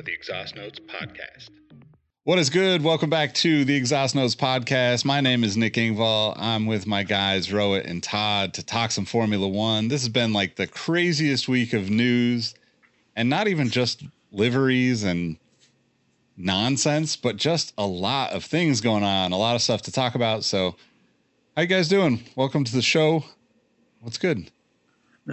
[0.00, 1.50] To the Exhaust Notes Podcast.
[2.24, 2.82] What is good?
[2.82, 5.04] Welcome back to the Exhaust Notes Podcast.
[5.04, 6.32] My name is Nick Engvall.
[6.38, 9.88] I'm with my guys, Rohit and Todd, to talk some Formula One.
[9.88, 12.54] This has been like the craziest week of news,
[13.14, 14.02] and not even just
[14.32, 15.36] liveries and
[16.34, 20.14] nonsense, but just a lot of things going on, a lot of stuff to talk
[20.14, 20.44] about.
[20.44, 20.76] So,
[21.54, 22.24] how you guys doing?
[22.36, 23.24] Welcome to the show.
[24.00, 24.50] What's good?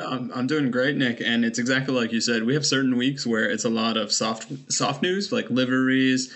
[0.02, 2.44] I'm, I'm doing great, Nick, and it's exactly like you said.
[2.44, 6.34] We have certain weeks where it's a lot of soft soft news, like liveries,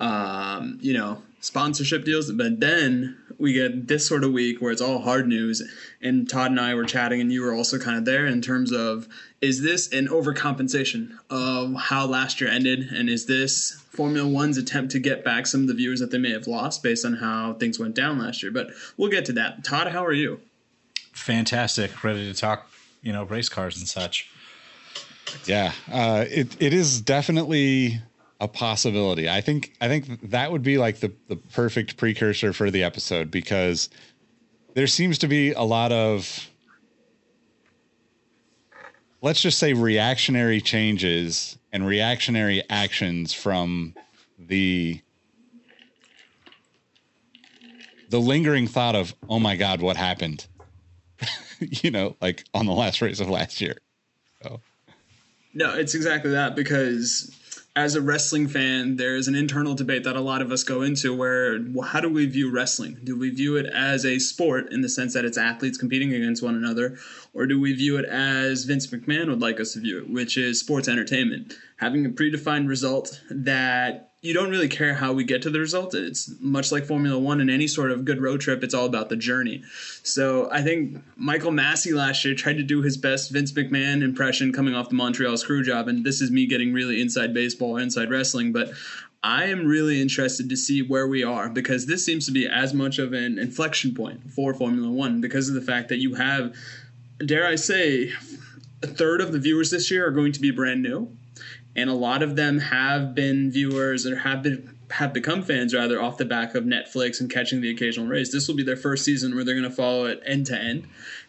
[0.00, 2.30] um, you know, sponsorship deals.
[2.32, 5.62] But then we get this sort of week where it's all hard news.
[6.02, 8.72] And Todd and I were chatting, and you were also kind of there in terms
[8.72, 9.08] of
[9.40, 14.92] is this an overcompensation of how last year ended, and is this Formula One's attempt
[14.92, 17.54] to get back some of the viewers that they may have lost based on how
[17.54, 18.52] things went down last year?
[18.52, 19.64] But we'll get to that.
[19.64, 20.40] Todd, how are you?
[21.12, 22.70] Fantastic, ready to talk
[23.02, 24.30] you know race cars and such.
[25.44, 28.00] Yeah, uh, it it is definitely
[28.40, 29.28] a possibility.
[29.28, 33.30] I think I think that would be like the the perfect precursor for the episode
[33.30, 33.88] because
[34.74, 36.48] there seems to be a lot of
[39.20, 43.94] let's just say reactionary changes and reactionary actions from
[44.38, 45.00] the
[48.08, 50.46] the lingering thought of oh my god what happened
[51.82, 53.78] you know, like on the last race of last year.
[54.42, 54.60] So.
[55.54, 57.34] No, it's exactly that because
[57.78, 61.14] as a wrestling fan, there's an internal debate that a lot of us go into
[61.14, 62.98] where well, how do we view wrestling?
[63.04, 66.42] Do we view it as a sport in the sense that it's athletes competing against
[66.42, 66.98] one another,
[67.34, 70.36] or do we view it as Vince McMahon would like us to view it, which
[70.36, 75.42] is sports entertainment, having a predefined result that you don't really care how we get
[75.42, 75.94] to the result.
[75.94, 79.08] It's much like Formula One and any sort of good road trip, it's all about
[79.08, 79.62] the journey.
[80.02, 84.52] So I think Michael Masi last year tried to do his best Vince McMahon impression
[84.52, 85.86] coming off the Montreal screw job.
[85.86, 88.52] And this is me getting really inside baseball, inside wrestling.
[88.52, 88.72] But
[89.22, 92.74] I am really interested to see where we are because this seems to be as
[92.74, 96.56] much of an inflection point for Formula One because of the fact that you have,
[97.24, 98.12] dare I say,
[98.82, 101.16] a third of the viewers this year are going to be brand new
[101.78, 106.00] and a lot of them have been viewers or have been have become fans rather
[106.00, 108.32] off the back of Netflix and catching the occasional race.
[108.32, 110.86] This will be their first season where they're going to follow it end to end,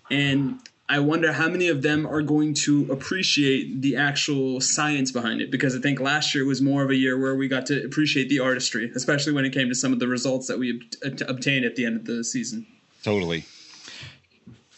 [0.10, 0.60] and
[0.92, 5.52] I wonder how many of them are going to appreciate the actual science behind it
[5.52, 8.28] because I think last year was more of a year where we got to appreciate
[8.28, 11.76] the artistry, especially when it came to some of the results that we obtained at
[11.76, 12.66] the end of the season.
[13.04, 13.46] Totally.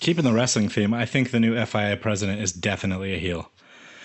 [0.01, 3.49] Keeping the wrestling theme, I think the new FIA president is definitely a heel.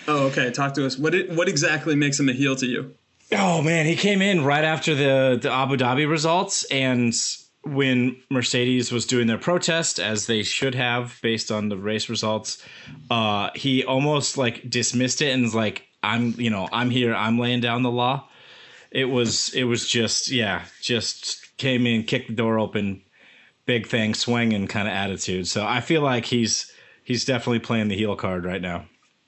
[0.07, 0.51] Oh, okay.
[0.51, 0.97] Talk to us.
[0.97, 2.95] What what exactly makes him a heel to you?
[3.31, 7.13] Oh man, he came in right after the the Abu Dhabi results, and
[7.63, 12.63] when Mercedes was doing their protest, as they should have based on the race results,
[13.11, 17.13] uh, he almost like dismissed it and was like, "I'm, you know, I'm here.
[17.13, 18.29] I'm laying down the law."
[18.89, 23.01] It was, it was just, yeah, just came in, kicked the door open,
[23.65, 25.47] big thing, swinging kind of attitude.
[25.47, 26.71] So I feel like he's
[27.03, 28.85] he's definitely playing the heel card right now.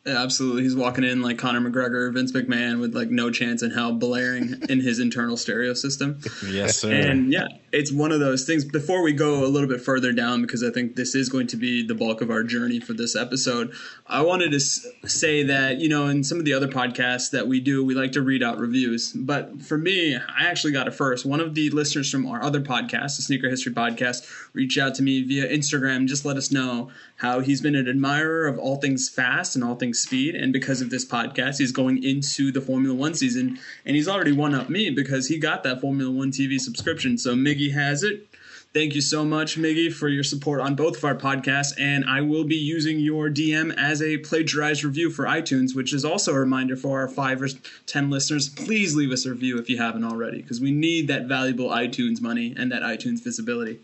[0.10, 0.64] Yeah, absolutely.
[0.64, 4.56] He's walking in like Conor McGregor, Vince McMahon with like no chance in hell blaring
[4.70, 6.20] in his internal stereo system.
[6.48, 6.92] Yes, sir.
[6.92, 8.66] And yeah, it's one of those things.
[8.66, 11.58] Before we go a little bit further down, because I think this is going to
[11.58, 13.72] be the bulk of our journey for this episode,
[14.08, 17.60] I wanted to say that, you know, in some of the other podcasts that we
[17.60, 19.14] do, we like to read out reviews.
[19.14, 21.26] But for me, I actually got it first.
[21.26, 25.04] One of the listeners from our other podcast, the Sneaker History Podcast, reached out to
[25.04, 29.10] me via Instagram, just let us know how he's been an admirer of all things
[29.10, 30.36] fast and all things speed.
[30.36, 33.60] And because of this podcast, he's going into the Formula One season.
[33.86, 37.18] And he's already one up me because he got that Formula One TV subscription.
[37.18, 38.26] So Miggy has it.
[38.72, 41.74] Thank you so much, Miggy, for your support on both of our podcasts.
[41.80, 46.06] And I will be using your DM as a plagiarized review for iTunes, which is
[46.06, 47.48] also a reminder for our five or
[47.88, 48.48] 10 listeners.
[48.48, 52.22] Please leave us a review if you haven't already, because we need that valuable iTunes
[52.22, 53.80] money and that iTunes visibility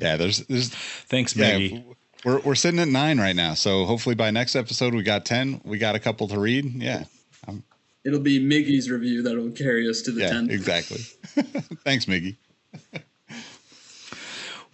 [0.00, 1.84] yeah, there's there's thanks, Maggie.
[1.86, 1.94] Yeah,
[2.24, 5.60] we're we're sitting at nine right now, so hopefully by next episode we got ten.
[5.64, 6.64] We got a couple to read.
[6.82, 7.04] Yeah,
[7.46, 7.62] I'm,
[8.04, 10.50] it'll be Miggy's review that'll carry us to the yeah, 10th.
[10.50, 10.98] Exactly.
[11.84, 12.36] thanks, Miggy.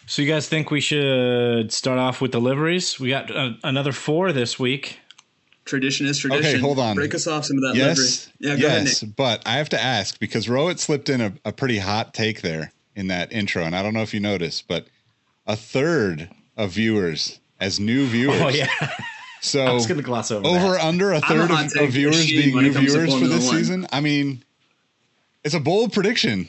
[0.07, 3.01] so you guys think we should start off with deliveries?
[3.01, 4.99] We got uh, another four this week.
[5.65, 6.45] Tradition is tradition.
[6.45, 6.97] Okay, hold on.
[6.97, 8.59] Break us off some of that yes, livery.
[8.59, 11.79] Yeah, yes, ahead, but I have to ask because Rohit slipped in a, a pretty
[11.79, 14.87] hot take there in that intro, and I don't know if you noticed, but
[15.47, 18.41] a third of viewers as new viewers.
[18.41, 18.69] Oh yeah.
[19.45, 20.85] So I was going to gloss over over that.
[20.85, 23.89] under a third a of, of viewers being new viewers for this season.
[23.91, 24.45] I mean,
[25.43, 26.49] it's a bold prediction.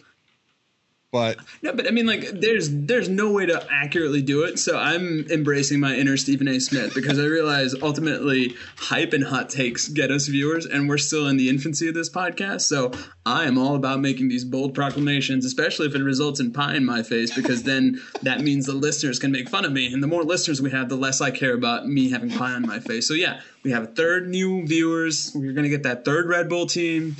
[1.13, 4.57] But No, but I mean, like, there's there's no way to accurately do it.
[4.57, 6.59] So I'm embracing my inner Stephen A.
[6.59, 11.27] Smith because I realize ultimately hype and hot takes get us viewers, and we're still
[11.27, 12.61] in the infancy of this podcast.
[12.61, 12.91] So
[13.27, 16.83] I am all about making these bold proclamations, especially if it results in pie in
[16.83, 20.07] my face, because then that means the listeners can make fun of me, and the
[20.07, 23.07] more listeners we have, the less I care about me having pie on my face.
[23.07, 25.31] So yeah, we have a third new viewers.
[25.35, 27.17] We're gonna get that third Red Bull team.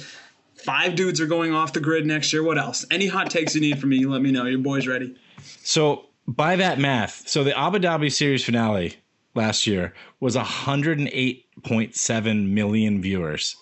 [0.64, 2.44] Five dudes are going off the grid next year.
[2.44, 2.86] What else?
[2.90, 4.46] Any hot takes you need from me, you let me know.
[4.46, 5.16] Your boy's ready.
[5.64, 8.96] So by that math, so the Abu Dhabi series finale
[9.36, 13.56] last year was 108.7 million viewers.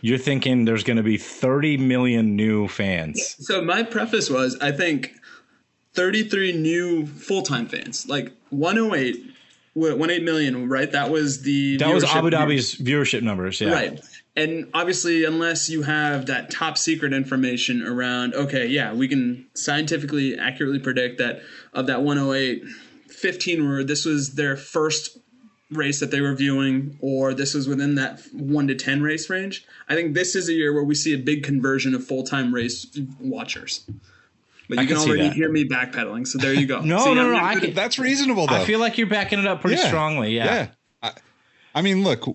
[0.00, 3.34] You're thinking there's going to be 30 million new fans.
[3.40, 5.14] So my preface was I think
[5.94, 8.06] 33 new full-time fans.
[8.08, 9.32] Like 108
[9.74, 10.90] 108 million, right?
[10.90, 12.30] That was the That was Abu.
[12.30, 13.60] Dhabi's viewership numbers.
[13.60, 13.72] Yeah.
[13.72, 14.00] Right.
[14.36, 20.36] And obviously, unless you have that top secret information around, okay, yeah, we can scientifically
[20.38, 21.40] accurately predict that
[21.72, 22.62] of that 108,
[23.08, 25.16] 15 were this was their first
[25.70, 29.64] race that they were viewing, or this was within that 1 to 10 race range.
[29.88, 32.54] I think this is a year where we see a big conversion of full time
[32.54, 32.86] race
[33.18, 33.88] watchers.
[34.68, 35.34] But I you can, can see already that.
[35.34, 36.80] hear me backpedaling, so there you go.
[36.84, 37.32] No, See, no, I'm no.
[37.32, 38.56] not I can, that's reasonable though.
[38.56, 39.86] I feel like you're backing it up pretty Yeah.
[39.88, 40.34] strongly.
[40.36, 40.44] Yeah.
[40.44, 40.68] yeah.
[41.02, 41.12] I,
[41.74, 42.26] I mean, look,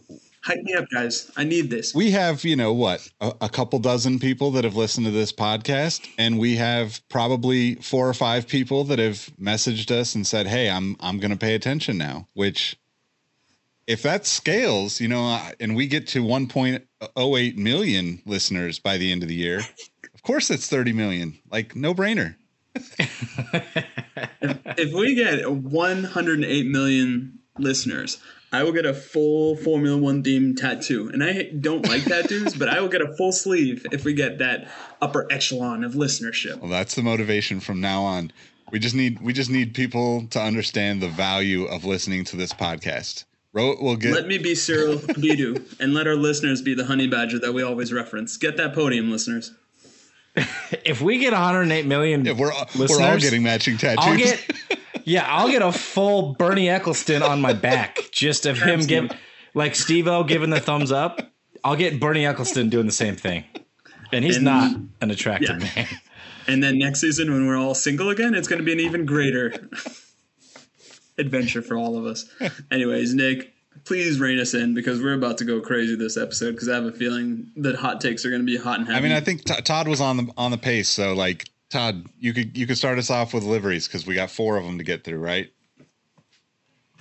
[0.44, 1.30] Hype me up, guys.
[1.38, 1.94] I need this.
[1.94, 5.32] we have you know what a, a couple dozen people that have listened to this
[5.32, 10.48] podcast and we have probably four or five people that have messaged us and said
[10.48, 12.78] hey i'm i'm going to pay attention now which
[13.88, 19.12] if that scales you know uh, and we get to 1.08 million listeners by the
[19.12, 19.60] end of the year
[20.14, 22.36] of course it's 30 million like no brainer
[24.78, 28.18] if we get 108 million listeners,
[28.54, 31.10] I will get a full Formula One themed tattoo.
[31.14, 34.40] And I don't like tattoos, but I will get a full sleeve if we get
[34.40, 34.70] that
[35.02, 36.60] upper echelon of listenership.
[36.60, 38.32] well that's the motivation from now on
[38.72, 42.54] we just need we just need people to understand the value of listening to this
[42.54, 46.86] podcast Ro will get Let me be Cyril Abiteboul and let our listeners be the
[46.86, 48.38] honey badger that we always reference.
[48.38, 49.54] Get that podium, listeners.
[50.86, 54.06] If we get 108 million, Yeah, we're, we're all getting matching tattoos.
[54.06, 54.40] I'll get
[55.06, 59.12] yeah, I'll get a full Bernie Ecclestone on my back just of him giving,
[59.54, 61.22] like Steve O giving the thumbs up.
[61.64, 63.44] I'll get Bernie Ecclestone doing the same thing.
[64.12, 65.72] And he's And- not an attractive Yeah.
[65.76, 65.88] man.
[66.48, 69.06] And then next season, when we're all single again, it's going to be an even
[69.06, 69.54] greater
[71.18, 72.26] adventure for all of us.
[72.72, 73.54] Anyways, Nick,
[73.86, 76.86] please rein us in because we're about to go crazy this episode because I have
[76.86, 78.98] a feeling that hot takes are going to be hot and heavy.
[78.98, 80.90] I mean, I think T- Todd was on the on the pace.
[80.90, 84.30] So, like, Todd, you could you could start us off with liveries because we got
[84.30, 85.52] four of them to get through, right?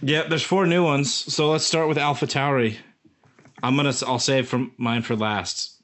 [0.02, 1.12] Yeah, there's four new ones.
[1.12, 2.76] So let's start with AlphaTauri.
[3.62, 5.82] I'm gonna I'll save from mine for last.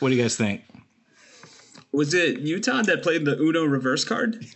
[0.00, 0.62] What do you guys think?
[1.94, 4.44] was it Utah that played the Uno reverse card?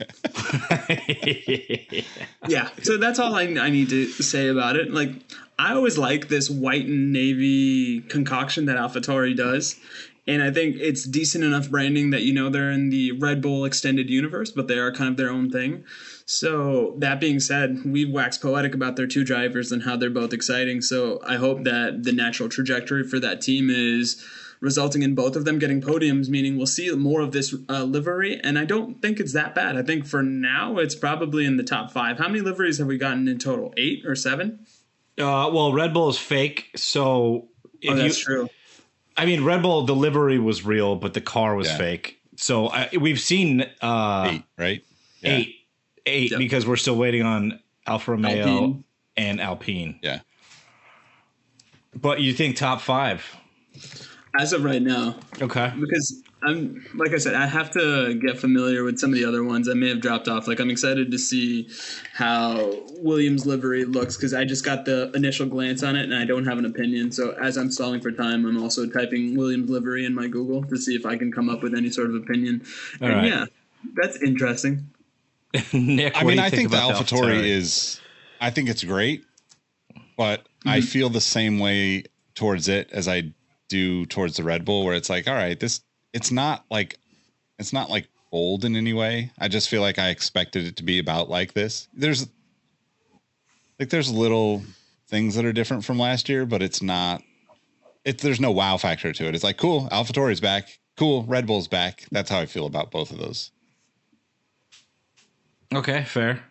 [2.48, 2.68] yeah.
[2.82, 4.92] So that's all I, I need to say about it.
[4.92, 5.10] Like,
[5.58, 9.76] I always like this white and navy concoction that AlphaTauri does.
[10.28, 13.64] And I think it's decent enough branding that you know they're in the Red Bull
[13.64, 15.84] extended universe, but they are kind of their own thing.
[16.26, 20.34] So that being said, we've waxed poetic about their two drivers and how they're both
[20.34, 20.82] exciting.
[20.82, 24.22] So I hope that the natural trajectory for that team is
[24.60, 28.38] resulting in both of them getting podiums, meaning we'll see more of this uh, livery.
[28.44, 29.78] And I don't think it's that bad.
[29.78, 32.18] I think for now it's probably in the top five.
[32.18, 33.72] How many liveries have we gotten in total?
[33.78, 34.66] Eight or seven?
[35.16, 37.48] Uh, well, Red Bull is fake, so
[37.80, 38.48] if Oh, that's you, true.
[39.18, 41.76] I mean, Red Bull delivery was real, but the car was Yeah.
[41.76, 42.20] fake.
[42.36, 44.84] So I, we've seen uh, Eight, right?
[45.20, 45.30] Yeah.
[45.38, 45.54] eight,
[46.06, 46.38] eight Yep.
[46.38, 48.84] because we're still waiting on Alfa Romeo Alpine.
[49.16, 49.98] and Alpine.
[50.02, 50.20] Yeah.
[51.94, 53.24] But you think top five?
[54.38, 55.72] As of right now, Okay.
[55.80, 59.42] because I'm like I said, I have to get familiar with some of the other
[59.42, 59.68] ones.
[59.68, 60.46] I may have dropped off.
[60.46, 61.68] Like I'm excited to see
[62.12, 66.24] how Williams livery looks because I just got the initial glance on it and I
[66.24, 67.10] don't have an opinion.
[67.10, 70.76] So as I'm stalling for time, I'm also typing Williams livery in my Google to
[70.76, 72.64] see if I can come up with any sort of opinion.
[73.00, 73.26] All and right.
[73.26, 73.46] yeah,
[73.94, 74.90] that's interesting.
[75.72, 77.44] Nick, I what do mean, you I think the about AlphaTauri AlphaTauri?
[77.44, 78.00] is,
[78.40, 79.24] I think it's great,
[80.16, 80.86] but I mm-hmm.
[80.86, 82.04] feel the same way
[82.34, 83.32] towards it as I
[83.68, 85.80] do towards the Red Bull, where it's like, all right, this,
[86.18, 86.98] it's not like,
[87.60, 89.30] it's not like old in any way.
[89.38, 91.86] I just feel like I expected it to be about like this.
[91.94, 92.26] There's,
[93.78, 94.64] like, there's little
[95.06, 97.22] things that are different from last year, but it's not.
[98.04, 99.34] It's there's no wow factor to it.
[99.36, 100.80] It's like cool, AlphaTauri's back.
[100.96, 102.06] Cool, Red Bull's back.
[102.10, 103.52] That's how I feel about both of those.
[105.72, 106.42] Okay, fair.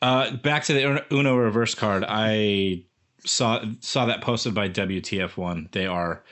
[0.00, 2.04] Uh, back to the Uno reverse card.
[2.06, 2.84] I
[3.24, 5.72] saw saw that posted by WTF1.
[5.72, 6.22] They are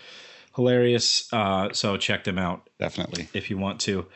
[0.58, 1.32] hilarious.
[1.32, 3.28] Uh, so check them out Definitely.
[3.32, 4.06] if you want to.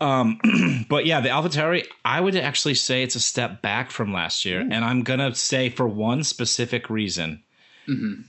[0.00, 0.38] Um,
[0.88, 4.60] but yeah, the AlphaTauri, I would actually say it's a step back from last year,
[4.60, 7.42] and I'm gonna say for one specific reason,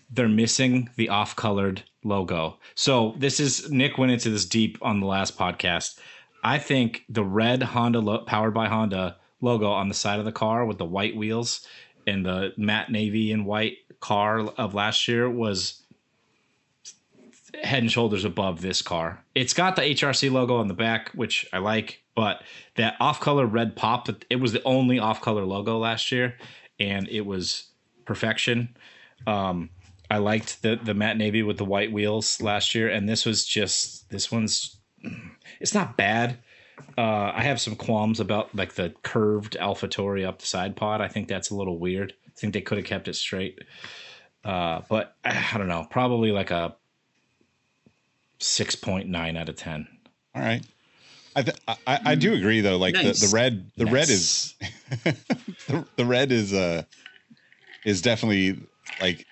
[0.10, 2.58] they're missing the off-colored logo.
[2.76, 6.00] So this is Nick went into this deep on the last podcast.
[6.44, 10.32] I think the red Honda lo- powered by Honda logo on the side of the
[10.32, 11.66] car with the white wheels
[12.08, 15.83] and the matte navy and white car of last year was
[17.62, 19.24] head and shoulders above this car.
[19.36, 22.42] It's got the HRC logo on the back, which I like, but
[22.76, 26.36] that off-color red pop, it was the only off-color logo last year,
[26.80, 27.66] and it was
[28.06, 28.76] perfection.
[29.28, 29.70] Um,
[30.10, 33.46] I liked the the matte navy with the white wheels last year, and this was
[33.46, 34.78] just this one's.
[35.60, 36.40] It's not bad.
[36.98, 41.02] Uh, I have some qualms about like the curved AlphaTauri up the side pod.
[41.02, 42.14] I think that's a little weird.
[42.28, 43.60] I think they could have kept it straight.
[44.44, 46.76] Uh, but I don't know, probably like a
[48.44, 49.88] six point nine out of ten.
[50.36, 50.64] All right.
[51.36, 52.78] I, th- I I do agree though.
[52.78, 53.20] Like Nice.
[53.20, 54.54] the, the red the red is
[55.04, 56.84] the, the red is uh
[57.84, 58.60] is definitely
[59.02, 59.26] like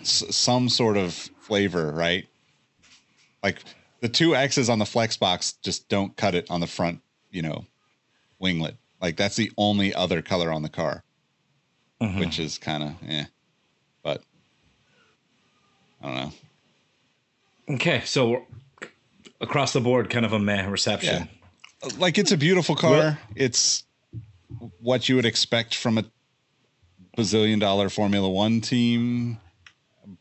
[0.00, 2.26] s- some sort of flavor, right?
[3.42, 3.62] Like
[4.00, 7.42] the two X's on the flex box just don't cut it on the front, you
[7.42, 7.66] know,
[8.42, 8.76] winglet.
[9.02, 11.04] Like that's the only other color on the car,
[12.18, 13.26] which is kind of yeah.
[14.02, 14.22] But
[16.02, 16.32] I don't know.
[17.70, 18.46] Okay, so
[19.40, 21.28] across the board, kind of a meh reception.
[21.98, 23.18] like it's a beautiful car.
[23.34, 23.84] It's
[24.80, 26.04] what you would expect from a
[27.16, 29.38] bazillion dollar Formula One team,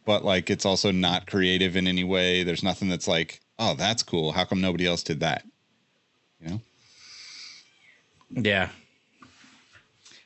[0.06, 2.44] but like it's also not creative in any way.
[2.44, 4.32] There's nothing that's like, oh, that's cool.
[4.32, 5.44] How come nobody else did that?
[6.42, 6.62] You know?
[8.30, 8.70] Yeah.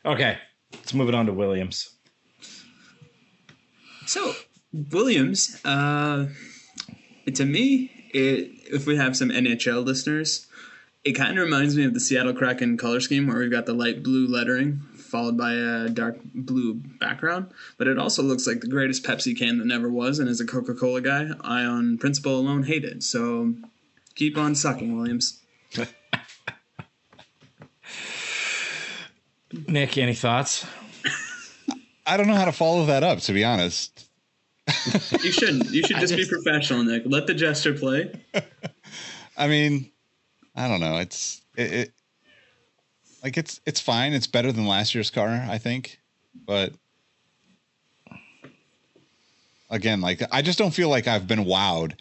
[0.03, 0.37] Okay,
[0.73, 1.93] let's move it on to Williams.
[4.07, 4.33] So
[4.73, 6.25] Williams, uh,
[7.33, 10.47] to me, it, if we have some NHL listeners,
[11.03, 13.73] it kind of reminds me of the Seattle Kraken color scheme, where we've got the
[13.73, 17.51] light blue lettering followed by a dark blue background.
[17.77, 20.45] But it also looks like the greatest Pepsi can that never was, and as a
[20.45, 23.03] Coca Cola guy, I on principle alone hate it.
[23.03, 23.53] So
[24.15, 25.41] keep on sucking, Williams.
[29.67, 30.65] Nick, any thoughts?
[32.05, 34.07] I don't know how to follow that up, to be honest.
[35.23, 35.69] You shouldn't.
[35.69, 37.03] You should just, just- be professional, Nick.
[37.05, 38.11] Let the jester play.
[39.37, 39.91] I mean,
[40.55, 40.97] I don't know.
[40.97, 41.91] It's it, it
[43.23, 44.13] like it's it's fine.
[44.13, 45.99] It's better than last year's car, I think.
[46.45, 46.73] But
[49.69, 51.93] again, like I just don't feel like I've been wowed,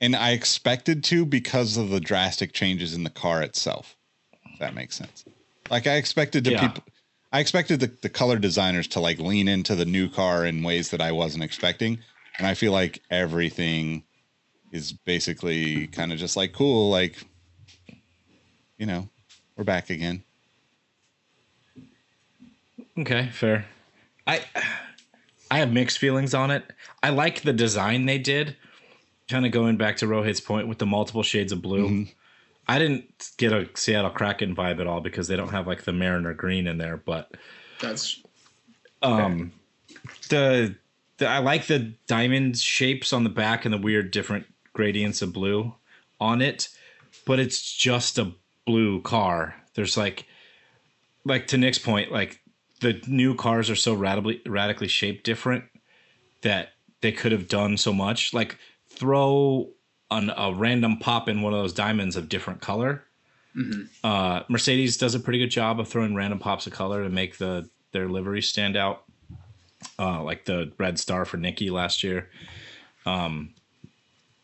[0.00, 3.96] and I expected to because of the drastic changes in the car itself.
[4.52, 5.24] If that makes sense.
[5.70, 6.68] Like I expected to Yeah.
[6.68, 6.84] people.
[7.30, 10.90] I expected the, the color designers to like lean into the new car in ways
[10.90, 11.98] that I wasn't expecting.
[12.38, 14.04] And I feel like everything
[14.70, 17.16] is basically kind of just like cool, like
[18.78, 19.08] you know,
[19.56, 20.22] we're back again.
[22.96, 23.66] Okay, fair.
[24.26, 24.44] I
[25.50, 26.64] I have mixed feelings on it.
[27.02, 28.56] I like the design they did.
[29.28, 32.06] Kind of going back to Rohit's point with the multiple shades of blue.
[32.66, 35.92] I didn't get a Seattle Kraken vibe at all because they don't have like the
[35.92, 37.34] Mariner green in there, but
[37.80, 38.22] That's
[39.02, 39.52] um
[40.28, 40.76] the, the
[41.20, 45.74] I like the diamond shapes on the back and the weird different gradients of blue
[46.20, 46.68] on it,
[47.26, 48.32] but it's just a
[48.66, 49.54] blue car.
[49.74, 50.26] There's like
[51.24, 52.40] like to Nick's point, like
[52.80, 55.64] the new cars are so radically radically shaped different
[56.42, 56.70] that
[57.00, 58.32] they could have done so much.
[58.32, 58.58] Like
[58.88, 59.70] throw
[60.10, 63.04] an, a random pop in one of those diamonds of different color.
[64.04, 67.38] Uh, Mercedes does a pretty good job of throwing random pops of color to make
[67.38, 69.04] the their livery stand out.
[69.98, 72.28] Uh, like the red star for Niki last year.
[73.04, 73.54] Um,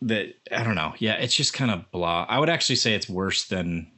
[0.02, 0.94] that I don't know.
[0.99, 2.26] Yeah, it's just kind of blah.
[2.28, 3.90] I would actually say it's worse than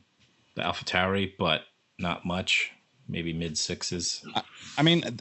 [0.54, 1.62] the AlphaTauri, but
[1.98, 2.72] not much.
[3.08, 4.24] Maybe mid sixes.
[4.76, 5.18] I mean,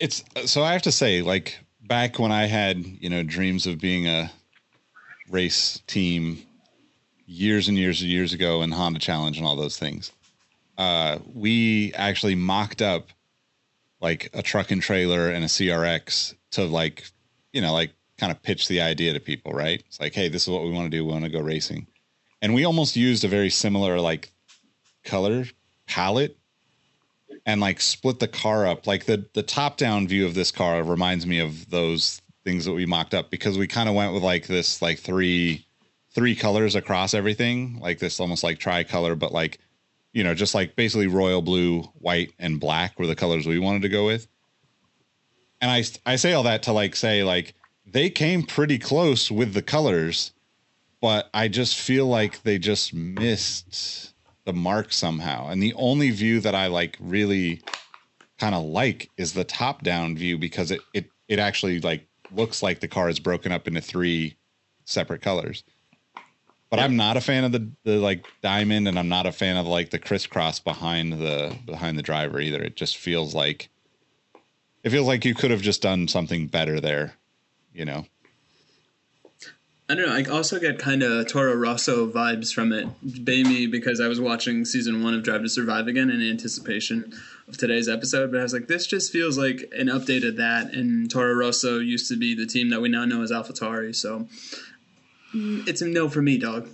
[0.00, 3.78] it's so I have to say, like back when I had you know dreams of
[3.78, 4.30] being a
[5.30, 6.42] race team
[7.26, 10.12] years and years and years ago in Honda Challenge and all those things,
[10.78, 13.08] uh, we actually mocked up
[14.04, 17.10] like a truck and trailer and a CRX to like
[17.54, 19.82] you know like kind of pitch the idea to people, right?
[19.88, 21.04] It's like, hey, this is what we want to do.
[21.04, 21.86] We want to go racing,
[22.42, 24.30] and we almost used a very similar like
[25.04, 25.46] color
[25.88, 26.36] palette
[27.46, 28.86] and like split the car up.
[28.86, 32.74] Like the the top down view of this car reminds me of those things that
[32.74, 35.66] we mocked up because we kind of went with like this like three
[36.14, 39.58] three colors across everything, like this almost like tricolor, but like
[40.14, 43.82] you know just like basically royal blue, white, and black were the colors we wanted
[43.82, 44.26] to go with.
[45.60, 47.54] And I I say all that to like say like
[47.84, 50.32] they came pretty close with the colors,
[51.02, 55.48] but I just feel like they just missed the mark somehow.
[55.48, 57.60] And the only view that I like really
[58.38, 62.62] kind of like is the top down view because it it it actually like looks
[62.62, 64.36] like the car is broken up into three
[64.84, 65.64] separate colors.
[66.76, 69.56] But I'm not a fan of the the like diamond, and I'm not a fan
[69.56, 72.62] of like the crisscross behind the behind the driver either.
[72.62, 73.68] It just feels like
[74.82, 77.14] it feels like you could have just done something better there,
[77.72, 78.06] you know.
[79.88, 80.14] I don't know.
[80.14, 82.88] I also get kind of Toro Rosso vibes from it.
[83.02, 87.12] Maybe because I was watching season one of Drive to Survive again in anticipation
[87.46, 88.32] of today's episode.
[88.32, 90.72] But I was like, this just feels like an update of that.
[90.72, 93.94] And Toro Rosso used to be the team that we now know as AlphaTauri.
[93.94, 94.26] So
[95.34, 96.68] it's a no for me, dog.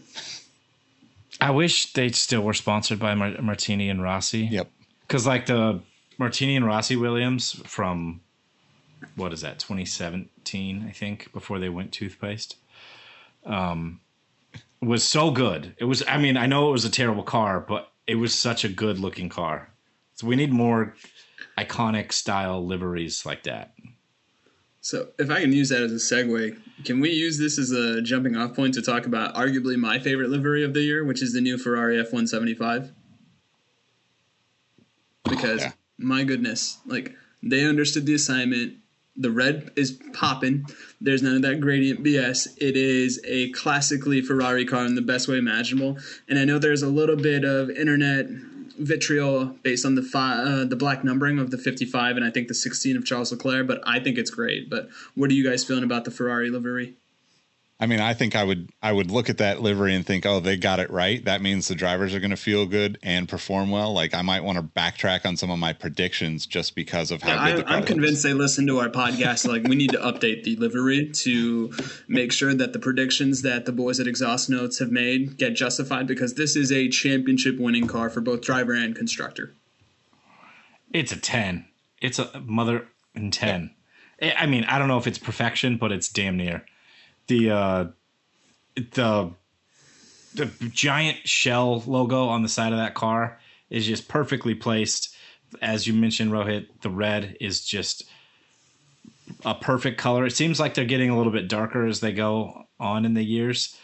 [1.40, 4.40] I wish they still were sponsored by Mar- Martini and Rossi.
[4.40, 4.70] Yep.
[5.00, 5.80] Because like the
[6.18, 8.20] Martini and Rossi Williams from
[9.16, 12.56] what is that 2017 I think before they went toothpaste
[13.46, 14.00] um
[14.82, 15.74] was so good.
[15.78, 18.64] It was I mean I know it was a terrible car but it was such
[18.64, 19.70] a good looking car.
[20.14, 20.94] So we need more
[21.56, 23.72] iconic style liveries like that.
[24.82, 28.02] So, if I can use that as a segue, can we use this as a
[28.02, 31.32] jumping off point to talk about arguably my favorite livery of the year, which is
[31.32, 32.92] the new Ferrari F1-75?
[35.28, 35.72] Because, Yeah.
[35.98, 38.74] my goodness, like, they understood the assignment.
[39.16, 40.66] The red is popping.
[41.00, 42.48] There's none of that gradient BS.
[42.56, 45.98] It is a classically Ferrari car in the best way imaginable.
[46.28, 48.28] And I know there's a little bit of internet
[48.80, 52.48] vitriol based on the fi- uh, the black numbering of the 55 and I think
[52.48, 54.68] the 16 of Charles Leclerc, but I think it's great.
[54.70, 56.96] But what are you guys feeling about the Ferrari livery?
[57.82, 60.38] I mean, I think I would I would look at that livery and think, oh,
[60.38, 61.24] they got it right.
[61.24, 63.94] That means the drivers are going to feel good and perform well.
[63.94, 67.38] Like I might want to backtrack on some of my predictions just because of how
[67.38, 67.92] I, good the car I'm looks.
[67.92, 69.48] convinced they listen to our podcast.
[69.48, 71.72] Like we need to update the livery to
[72.06, 76.06] make sure that the predictions that the boys at Exhaust Notes have made get justified
[76.06, 79.54] because this is a championship winning car for both driver and constructor.
[80.92, 81.64] It's a 10.
[82.02, 83.70] It's a mother and 10.
[84.20, 86.66] I I mean, I don't know if it's perfection, but it's damn near.
[87.26, 87.84] The uh
[88.74, 89.30] the
[90.34, 95.14] the giant shell logo on the side of that car is just perfectly placed.
[95.60, 98.04] As you mentioned, Rohit, the red is just
[99.44, 100.26] a perfect color.
[100.26, 103.24] It seems like they're getting a little bit darker as they go on in the
[103.24, 103.76] years.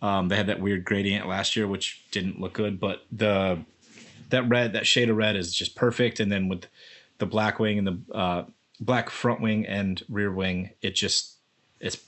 [0.00, 3.60] Um, they had that weird gradient last year, which didn't look good, but the
[4.30, 6.18] that red, that shade of red is just perfect.
[6.18, 6.66] And then with
[7.18, 8.44] the black wing and the uh,
[8.80, 11.34] black front wing and rear wing, it just
[11.78, 11.98] it's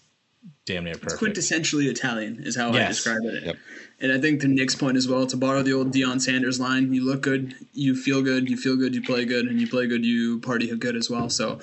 [0.67, 1.13] damn near perfect.
[1.13, 1.39] It's perfect.
[1.39, 3.45] quintessentially Italian, is how I describe it.
[3.45, 3.57] Yep.
[4.01, 6.93] And I think to Nick's point as well, to borrow the old Deion Sanders line,
[6.93, 9.87] you look good, you feel good, you feel good, you play good, and you play
[9.87, 11.31] good, you party good as well.
[11.31, 11.61] So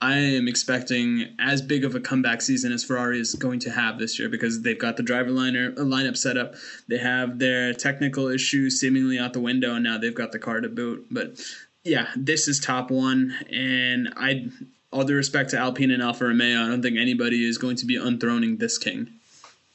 [0.00, 3.98] I am expecting as big of a comeback season as Ferrari is going to have
[3.98, 6.54] this year because they've got the driver liner uh, lineup set up.
[6.88, 10.60] They have their technical issues seemingly out the window, and now they've got the car
[10.60, 11.06] to boot.
[11.10, 11.40] But
[11.84, 14.48] yeah, this is top one, and I,
[14.94, 17.86] all due respect to Alpine and Alfa Romeo, I don't think anybody is going to
[17.86, 19.10] be unthroning this king.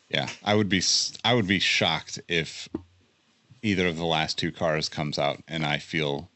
[0.08, 0.82] Yeah, I would be
[1.26, 2.70] I would be shocked if
[3.62, 6.30] either of the last two cars comes out and I feel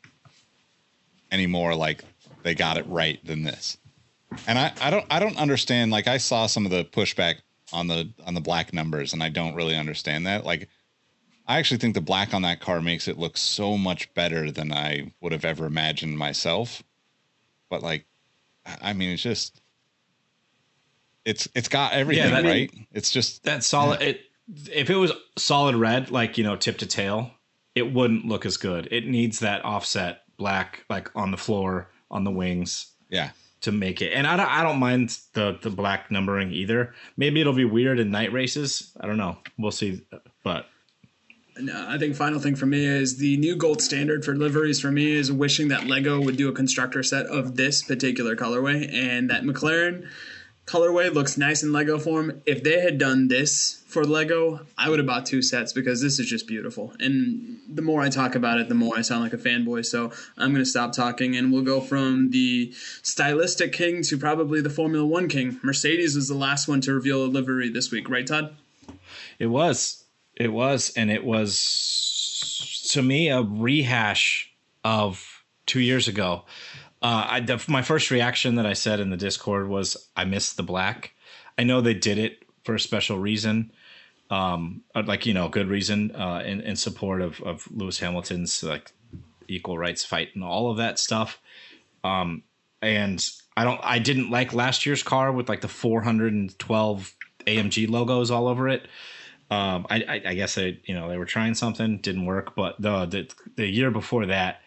[1.32, 2.04] any more like
[2.44, 3.78] they got it right than this.
[4.48, 7.36] And I, I don't I don't understand like I saw some of the pushback
[7.72, 10.46] on the on the black numbers and I don't really understand that.
[10.46, 10.68] Like
[11.48, 14.74] I actually think the black on that car makes it look so much better than
[14.74, 16.84] I would have ever imagined myself.
[17.70, 18.06] But like
[18.66, 19.62] I mean it's just
[21.26, 22.72] it's it's got everything, that- right?
[22.92, 24.22] It's just that solid it
[24.72, 27.32] if it was solid red like you know tip to tail
[27.76, 28.88] it wouldn't look as good.
[28.92, 33.32] It needs that offset black like on the floor on the wings yeah.
[33.62, 34.14] to make it.
[34.14, 36.94] And i don't, I don't mind the the black numbering either.
[37.18, 38.96] Maybe it'll be weird in night races.
[39.00, 39.38] I don't know.
[39.58, 40.02] We'll see.
[40.44, 40.68] But
[41.60, 44.80] No, uh, I think final thing for me is the new gold standard for liveries
[44.80, 48.92] for me is wishing that Lego would do a constructor set of this particular colorway
[48.92, 50.08] and that McLaren
[50.66, 52.42] colorway looks nice in Lego form.
[52.46, 56.20] If they had done this for Lego, I would have bought two sets because this
[56.20, 56.94] is just beautiful.
[57.00, 59.86] And the more I talk about it, the more I sound like a fanboy.
[59.86, 64.62] So I'm going to stop talking and we'll go from the stylistic king to probably
[64.62, 65.60] the Formula One king.
[65.64, 68.56] Mercedes was the last one to reveal a livery this week, right, Todd?
[69.40, 70.03] It was.
[70.36, 70.92] It was.
[70.96, 74.52] And it was, to me, a rehash
[74.84, 76.46] of two years ago.
[77.02, 80.54] Uh, I, the, my first reaction that I said in the Discord was, I miss
[80.54, 81.14] the black.
[81.58, 83.72] I know they did it for a special reason,
[84.30, 88.64] um, uh, like, you know, good reason uh, in, in support of, of Lewis Hamilton's
[88.64, 88.92] like
[89.48, 91.40] equal rights fight and all of that stuff.
[92.04, 92.44] Um,
[92.82, 93.24] and
[93.56, 97.16] I don't, I didn't like last year's car with like the 412
[97.46, 98.88] AMG logos all over it.
[99.54, 102.82] Um, I, I, I guess I, you know, they were trying something, didn't work, but
[102.82, 104.62] the, the the year before that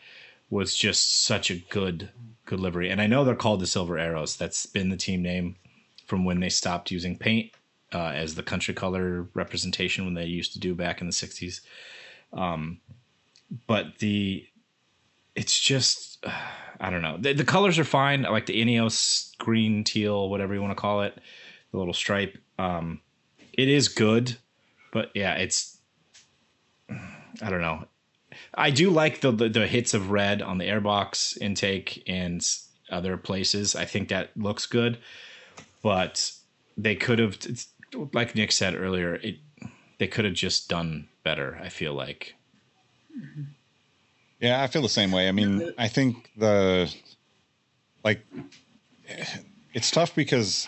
[0.49, 2.11] was just such a good
[2.45, 2.91] good livery.
[2.91, 4.37] And I know they're called the Silver Arrows.
[4.37, 5.57] That's been the team name
[6.07, 7.51] from when they stopped using paint
[7.93, 11.63] uh, as the country color representation when they used to do back in the '60s.
[12.33, 12.81] Um,
[13.67, 14.47] but the
[15.35, 16.31] it's just uh,
[16.79, 17.17] I don't know.
[17.19, 18.25] The, the, colors are fine.
[18.25, 21.19] I like the Ineos green, teal, whatever you want to call it,
[21.73, 22.39] the little stripe.
[22.59, 23.01] Um,
[23.53, 24.37] it is good,
[24.97, 25.79] but yeah, it's
[26.89, 27.85] I don't know.
[28.55, 32.43] I do like the, the, the hits of red on the airbox intake and
[32.91, 33.77] other places.
[33.77, 34.97] I think that looks good,
[35.83, 36.33] but
[36.79, 37.37] they could have,
[38.15, 39.37] like Nick said earlier, it
[39.99, 41.61] they could have just done better.
[41.63, 42.35] I feel like.
[44.41, 45.29] Yeah, I feel the same way.
[45.29, 46.91] I mean, I think the
[48.03, 48.25] like
[49.75, 50.67] it's tough because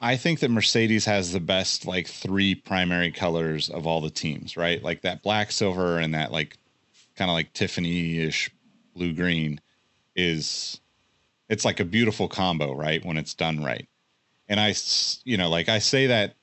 [0.00, 4.56] I think that Mercedes has the best like three primary colors of all the teams,
[4.56, 4.82] right?
[4.82, 6.58] Like that black, silver, and that like
[7.16, 8.50] kind of like Tiffany-ish
[8.94, 9.60] blue green
[10.14, 10.80] is
[11.48, 13.04] it's like a beautiful combo, right?
[13.04, 13.88] When it's done right.
[14.48, 14.74] And I,
[15.24, 16.34] you know, like I say that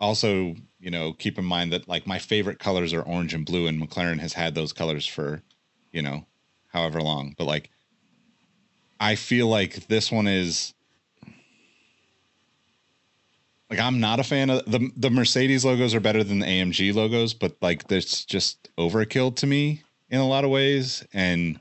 [0.00, 3.66] also, you know, keep in mind that like my favorite colors are orange and blue,
[3.66, 5.42] and McLaren has had those colors for,
[5.92, 6.26] you know,
[6.68, 7.34] however long.
[7.38, 7.70] But like,
[8.98, 10.74] I feel like this one is
[13.70, 16.92] like I'm not a fan of the the Mercedes logos are better than the AMG
[16.92, 21.60] logos, but like there's just overkill to me in a lot of ways, and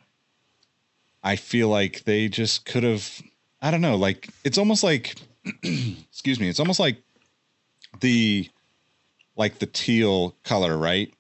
[1.24, 3.22] I feel like they just could have.
[3.62, 3.96] I don't know.
[3.96, 5.16] Like it's almost like,
[5.64, 6.50] excuse me.
[6.50, 6.98] It's almost like
[8.02, 8.50] the
[9.36, 11.14] like the teal color, right?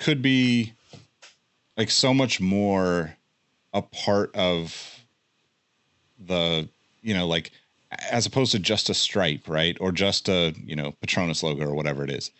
[0.00, 0.72] Could be
[1.76, 3.16] like so much more
[3.72, 4.98] a part of
[6.18, 6.68] the
[7.02, 7.52] you know like
[8.10, 9.76] as opposed to just a stripe, right?
[9.80, 12.30] Or just a, you know, Petronas logo or whatever it is.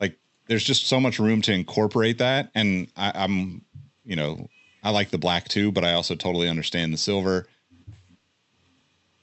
[0.00, 2.50] Like there's just so much room to incorporate that.
[2.54, 3.62] And I, I'm,
[4.04, 4.48] you know,
[4.82, 7.46] I like the black too, but I also totally understand the silver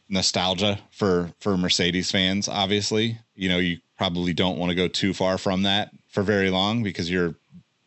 [0.07, 5.13] nostalgia for for Mercedes fans obviously you know you probably don't want to go too
[5.13, 7.33] far from that for very long because you're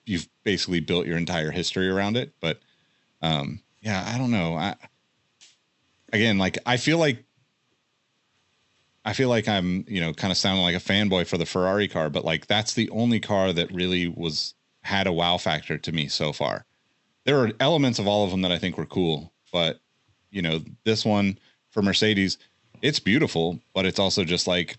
[0.04, 2.58] you've basically built your entire history around it but
[3.22, 4.74] um yeah I don't know I
[6.12, 7.22] again like I feel like
[9.08, 11.88] I feel like I'm, you know, kind of sounding like a fanboy for the Ferrari
[11.88, 15.92] car, but like that's the only car that really was had a wow factor to
[15.92, 16.66] me so far.
[17.24, 19.80] There are elements of all of them that I think were cool, but
[20.30, 21.38] you know, this one
[21.70, 22.36] for Mercedes,
[22.82, 24.76] it's beautiful, but it's also just like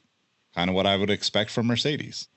[0.53, 2.27] kind of what I would expect from Mercedes.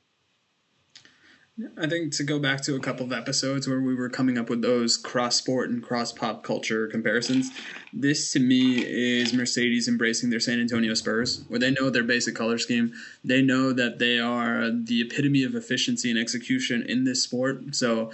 [1.76, 4.48] I think to go back to a couple of episodes where we were coming up
[4.48, 7.50] with those cross sport and cross pop culture comparisons,
[7.92, 12.34] this to me is Mercedes embracing their San Antonio Spurs, where they know their basic
[12.34, 12.92] color scheme.
[13.24, 17.74] They know that they are the epitome of efficiency and execution in this sport.
[17.74, 18.12] So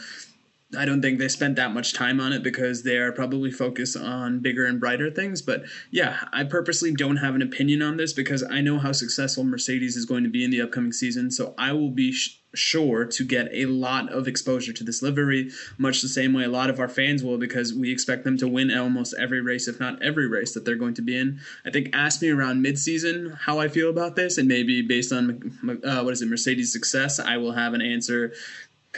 [0.76, 3.96] I don't think they spent that much time on it because they are probably focused
[3.96, 5.40] on bigger and brighter things.
[5.40, 9.44] But yeah, I purposely don't have an opinion on this because I know how successful
[9.44, 11.30] Mercedes is going to be in the upcoming season.
[11.30, 15.50] So I will be sh- sure to get a lot of exposure to this livery,
[15.78, 18.48] much the same way a lot of our fans will because we expect them to
[18.48, 21.40] win almost every race, if not every race that they're going to be in.
[21.64, 25.80] I think ask me around midseason how I feel about this, and maybe based on
[25.84, 28.32] uh, what is it, Mercedes' success, I will have an answer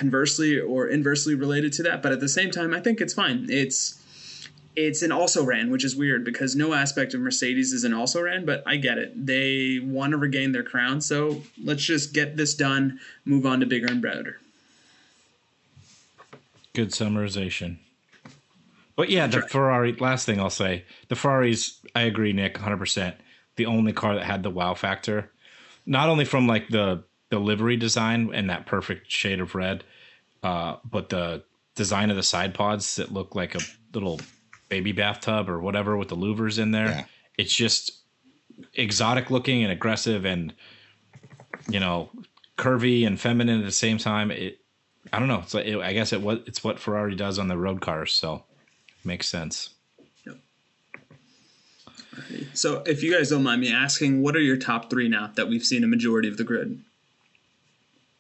[0.01, 2.03] conversely or inversely related to that.
[2.03, 3.47] But at the same time, I think it's fine.
[3.51, 4.03] It's
[4.75, 8.23] it's an also ran, which is weird because no aspect of Mercedes is an also
[8.23, 9.27] ran, but I get it.
[9.27, 13.67] They want to regain their crown, so let's just get this done, move on to
[13.67, 14.39] bigger and better.
[16.73, 17.77] Good summarization.
[18.97, 23.15] But yeah, the Ferrari, last thing I'll say, the Ferraris, I agree, Nick, 100%.
[23.57, 25.31] The only car that had the wow factor,
[25.85, 29.85] not only from like the the livery design and that perfect shade of red,
[30.43, 31.43] uh, but the
[31.75, 33.61] design of the side pods that look like a
[33.95, 34.21] little
[34.69, 36.89] baby bathtub or whatever with the louvers in there.
[36.89, 37.05] Yeah.
[37.39, 37.93] It's just
[38.75, 40.53] exotic looking and aggressive and
[41.71, 42.11] you know
[42.59, 44.31] curvy and feminine at the same time.
[44.31, 44.61] It
[45.13, 45.41] I don't know.
[45.41, 48.13] It's like, it, I guess it what it's what Ferrari does on the road cars,
[48.13, 48.45] so
[49.05, 49.71] makes sense.
[52.53, 55.49] So, if you guys don't mind me asking, what are your top three now that
[55.49, 56.83] we've seen a majority of the grid?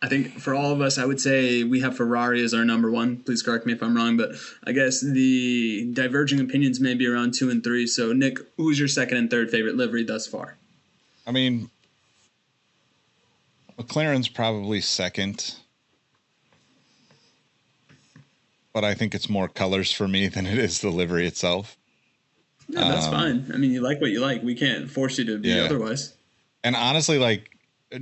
[0.02, 2.90] I think for all of us, I would say we have Ferrari as our number
[2.90, 3.18] one.
[3.18, 4.30] Please correct me if I'm wrong, but
[4.64, 7.86] I guess the diverging opinions may be around two and three.
[7.86, 10.56] So, Nick, who's your second and third favorite livery thus far?
[11.26, 11.68] I mean,
[13.78, 15.54] McLaren's probably second,
[18.72, 21.76] but I think it's more colors for me than it is the livery itself.
[22.68, 23.50] No, that's um, fine.
[23.52, 24.42] I mean, you like what you like.
[24.42, 25.64] We can't force you to be yeah.
[25.64, 26.14] otherwise.
[26.62, 27.49] And honestly, like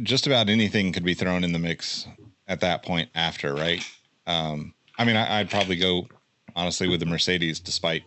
[0.02, 2.06] just about anything could be thrown in the mix
[2.46, 3.84] at that point after, right?
[4.26, 6.08] Um, I mean, I, I'd probably go
[6.56, 8.02] honestly with the Mercedes, despite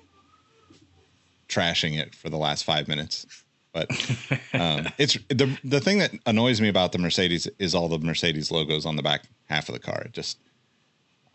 [1.47, 3.25] trashing it for the last five minutes.
[3.73, 3.89] But
[4.53, 8.51] um, it's the the thing that annoys me about the Mercedes is all the Mercedes
[8.51, 10.01] logos on the back half of the car.
[10.05, 10.37] It just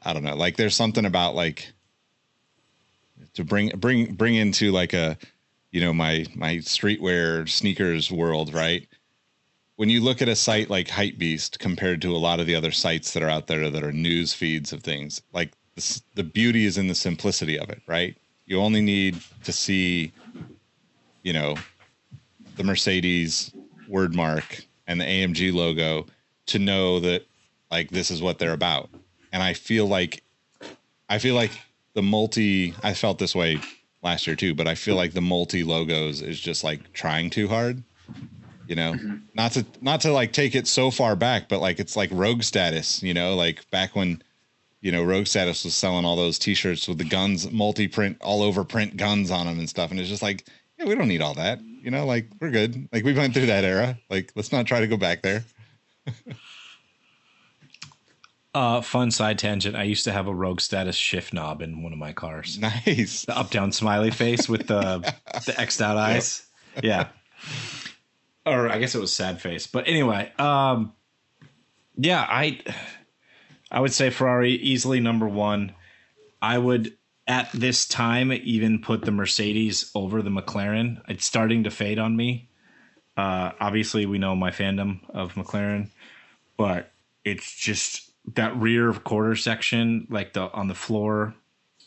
[0.04, 0.37] I don't know.
[0.37, 1.72] Like there's something about like
[3.35, 5.16] to bring bring bring into like a
[5.70, 8.87] you know my my streetwear sneakers world, right?
[9.77, 12.73] When you look at a site like Hypebeast compared to a lot of the other
[12.73, 16.65] sites that are out there that are news feeds of things, like the, the beauty
[16.65, 18.17] is in the simplicity of it, right?
[18.47, 20.12] You only need to see,
[21.23, 21.57] you know,
[22.57, 23.53] the Mercedes
[23.87, 26.07] word mark and the AMG logo
[26.47, 27.27] to know that
[27.71, 28.89] like this is what they're about.
[29.33, 30.23] And I feel like
[31.09, 31.53] I feel like
[31.93, 33.61] the multi I felt this way
[34.03, 37.49] last year too, but I feel like the multi logos is just like trying too
[37.49, 37.83] hard.
[38.68, 39.16] You know, mm-hmm.
[39.35, 42.42] not to not to like take it so far back, but like it's like rogue
[42.42, 44.22] status, you know, like back when
[44.81, 48.62] you know rogue status was selling all those t-shirts with the guns multi-print all over
[48.62, 50.46] print guns on them and stuff and it's just like
[50.79, 52.05] yeah we don't need all that you know?
[52.05, 52.88] Like we're good.
[52.92, 53.96] Like we went through that era.
[54.11, 55.44] Like let's not try to go back there.
[58.55, 59.76] Uh fun side tangent.
[59.76, 62.59] I used to have a rogue status shift knob in one of my cars.
[62.87, 63.26] Nice.
[63.26, 65.00] The up down smiley face with the
[65.44, 66.46] the xed out eyes.
[66.76, 66.85] Yep.
[66.85, 67.09] yeah
[68.46, 70.92] or i guess it was sad face but anyway um
[71.96, 72.61] yeah i
[73.70, 75.74] I would say Ferrari easily number one.
[76.40, 81.02] I would at this time even put the Mercedes over the McLaren.
[81.09, 82.48] It's starting to fade on me.
[83.16, 85.88] Uh, obviously, we know my fandom of McLaren,
[86.56, 86.92] but
[87.24, 91.35] it's just that rear quarter section, like the on the floor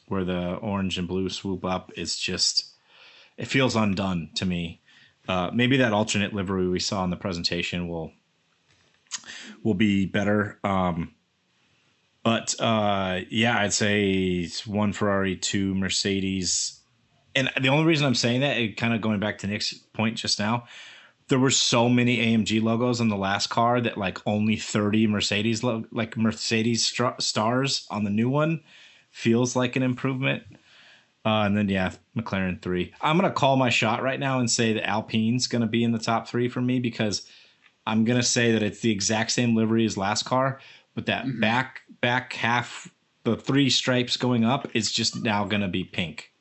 [0.08, 2.74] where the orange and blue swoop up, is just
[3.38, 4.79] it feels undone to me.
[5.30, 8.12] Uh, maybe that alternate livery we saw in the presentation will
[9.64, 10.60] will be better.
[10.64, 11.14] Um,
[12.24, 16.82] but uh, yeah, I'd say one Ferrari, two Mercedes.
[17.36, 20.40] And the only reason I'm saying that, kind of going back to Nick's point just
[20.40, 20.66] now,
[21.28, 25.64] there were so many AMG logos on the last car that like only 30 Mercedes
[25.64, 28.62] lo- like Mercedes st- stars on the new one
[29.12, 30.42] feels like an improvement.
[31.30, 32.94] Uh, and then yeah, McLaren three.
[33.02, 36.00] I'm gonna call my shot right now and say that Alpine's gonna be in the
[36.00, 37.28] top three for me because
[37.86, 40.60] I'm gonna say that it's the exact same livery as last car,
[40.96, 41.40] but that mm-hmm.
[41.40, 42.90] back back half
[43.24, 46.32] the three stripes going up is just now going to be pink.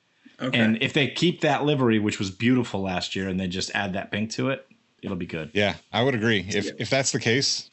[0.40, 0.58] Okay.
[0.58, 3.94] And if they keep that livery, which was beautiful last year, and then just add
[3.94, 4.66] that pink to it,
[5.02, 5.50] it'll be good.
[5.52, 6.46] Yeah, I would agree.
[6.48, 6.72] If yeah.
[6.78, 7.68] if that's the case,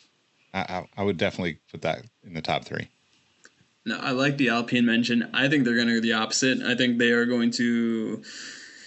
[0.54, 2.90] I, I, would definitely put that in the top three.
[3.86, 5.30] No, I like the Alpine mention.
[5.34, 6.62] I think they're going to do the opposite.
[6.62, 8.24] I think they are going to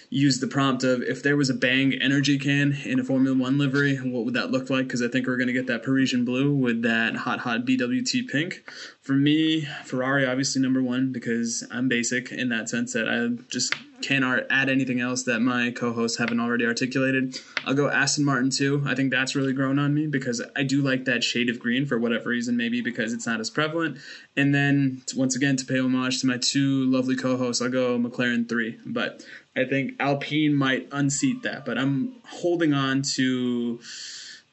[0.09, 3.57] use the prompt of if there was a Bang energy can in a Formula One
[3.57, 4.87] livery, what would that look like?
[4.87, 8.27] Because I think we're going to get that Parisian blue with that hot, hot BWT
[8.27, 8.63] pink.
[9.01, 13.73] For me, Ferrari obviously number one because I'm basic in that sense that I just
[14.01, 17.39] can't add anything else that my co-hosts haven't already articulated.
[17.65, 18.83] I'll go Aston Martin too.
[18.85, 21.85] I think that's really grown on me because I do like that shade of green
[21.85, 23.97] for whatever reason, maybe because it's not as prevalent.
[24.35, 28.47] And then once again to pay homage to my two lovely co-hosts, I'll go McLaren
[28.47, 28.79] three.
[28.85, 29.23] But
[29.55, 33.79] I think Alpine might unseat that, but I'm holding on to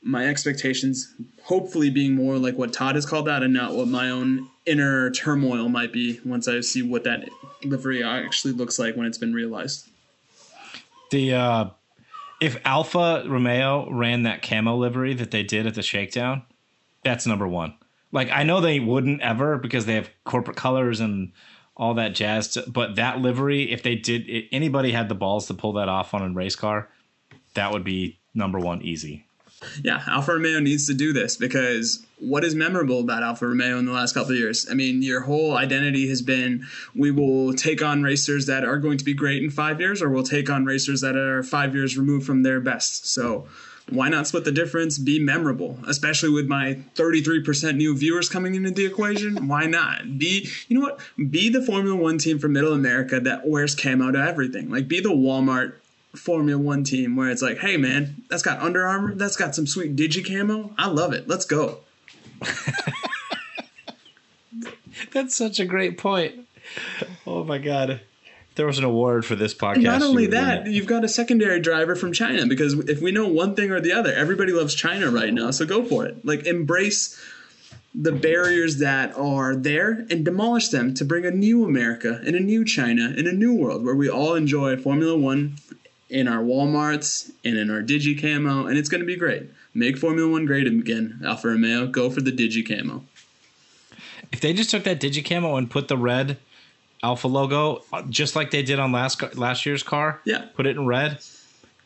[0.07, 4.09] my expectations, hopefully being more like what Todd has called that and not what my
[4.09, 7.29] own inner turmoil might be once I see what that
[7.65, 9.89] livery actually looks like when it's been realized.
[11.11, 11.71] The uh,
[12.41, 16.43] if Alfa Romeo ran that camo livery that they did at the shakedown,
[17.03, 17.75] that's number one.
[18.13, 21.33] Like I know they wouldn't ever because they have corporate colors and
[21.77, 22.49] all that jazz.
[22.49, 25.89] To, but that livery, if they did, if anybody had the balls to pull that
[25.89, 26.89] off on a race car,
[27.55, 29.26] that would be number one easy.
[29.83, 33.87] Yeah, Alfa Romeo needs to do this because what is memorable about Alfa Romeo in
[33.87, 34.67] the last couple of years?
[34.71, 38.99] I mean, your whole identity has been we will take on racers that are going
[38.99, 41.97] to be great in five years, or we'll take on racers that are five years
[41.97, 43.07] removed from their best.
[43.07, 43.47] So
[43.89, 48.73] why not split the difference, be memorable, especially with my 33% new viewers coming into
[48.73, 49.47] the equation?
[49.47, 50.19] Why not?
[50.19, 51.01] Be, you know what?
[51.31, 54.71] Be the Formula One team from Middle America that wears camo to everything.
[54.71, 55.75] Like, be the Walmart
[56.17, 59.67] Formula One team where it's like, hey man, that's got Under Armour, that's got some
[59.67, 60.73] sweet digi camo.
[60.79, 61.29] I love it.
[61.29, 61.81] Let's go.
[65.13, 66.47] that's such a great point.
[67.27, 68.01] Oh my god
[68.57, 69.75] there was an award for this podcast.
[69.75, 73.29] And not only that, you've got a secondary driver from China because if we know
[73.29, 75.51] one thing or the other, everybody loves China right now.
[75.51, 76.25] So go for it.
[76.25, 77.21] Like embrace
[77.95, 82.41] the barriers that are there and demolish them to bring a new America and a
[82.41, 85.57] new China and a new world where we all enjoy Formula One
[86.09, 89.45] in our Walmarts and in our Digi Camo, and it's going to be great.
[89.75, 91.87] Make Formula One great again, Alfa Romeo.
[91.87, 93.05] Go for the Digi Camo.
[94.33, 96.37] If they just took that Digicamo and put the red
[97.03, 100.47] Alfa logo uh, just like they did on last last year's car, Yeah.
[100.55, 101.19] put it in red.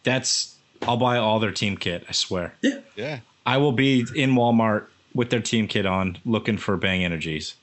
[0.05, 2.05] That's I'll buy all their team kit.
[2.09, 2.55] I swear.
[2.63, 2.81] Yeah.
[2.97, 3.21] Yeah.
[3.45, 7.55] I will be in Walmart with their team kit on, looking for Bang Energies.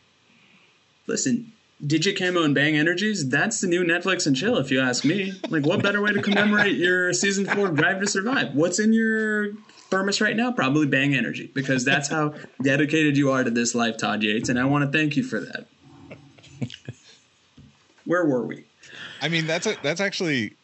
[1.08, 1.54] Listen,
[1.86, 5.34] Digicamo and Bang Energies, that's the new Netflix and chill, if you ask me.
[5.50, 8.56] Like, what better way to commemorate your season four Drive to Survive?
[8.56, 9.54] What's in your
[9.90, 10.52] thermos right now?
[10.52, 14.60] Probably Bang Energy, because that's how dedicated you are to this life, Todd Yates, and
[14.60, 15.68] I want to thank you for that.
[18.06, 18.64] Where were we?
[19.22, 20.56] I mean, that's a, that's actually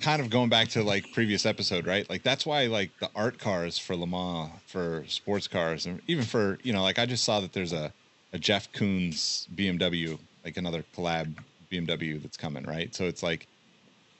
[0.00, 2.08] kind of going back to like previous episode, right?
[2.08, 6.24] Like that's why like the art cars for Le Mans, for sports cars, and even
[6.24, 7.92] for you know, like I just saw that there's a
[8.32, 11.34] a Jeff Koons BMW, like another collab
[11.72, 12.94] BMW that's coming, right?
[12.94, 13.48] So it's like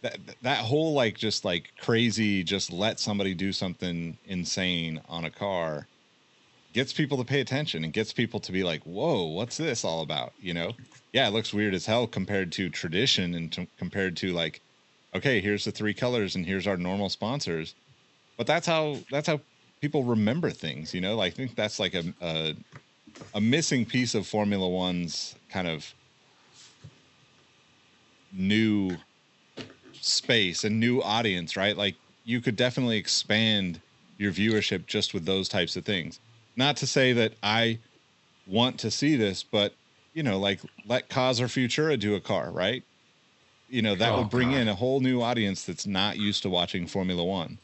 [0.03, 5.31] that that whole like just like crazy, just let somebody do something insane on a
[5.31, 5.87] car
[6.73, 10.03] gets people to pay attention and gets people to be like, "Whoa, what's this all
[10.03, 10.73] about?" You know?
[11.13, 14.61] Yeah, it looks weird as hell compared to tradition and to, compared to like,
[15.15, 17.77] okay, here's the three colors and here's our normal sponsors.
[18.37, 19.41] But that's how that's how
[19.81, 20.93] people remember things.
[20.93, 22.55] You know, like, I think that's like a, a
[23.35, 25.95] a missing piece of Formula One's kind of
[28.37, 28.97] new
[29.92, 31.77] space and new audience, right?
[31.77, 31.94] Like
[32.25, 33.81] you could definitely expand
[34.18, 36.20] your viewership just with those types of things.
[36.57, 37.79] Not to say that I
[38.47, 39.75] want to see this, but
[40.12, 42.83] you know, like let KAWS or Futura do a car, right?
[43.68, 44.59] You know, that Oh, would bring God.
[44.61, 47.59] in a whole new audience that's not used to watching Formula One.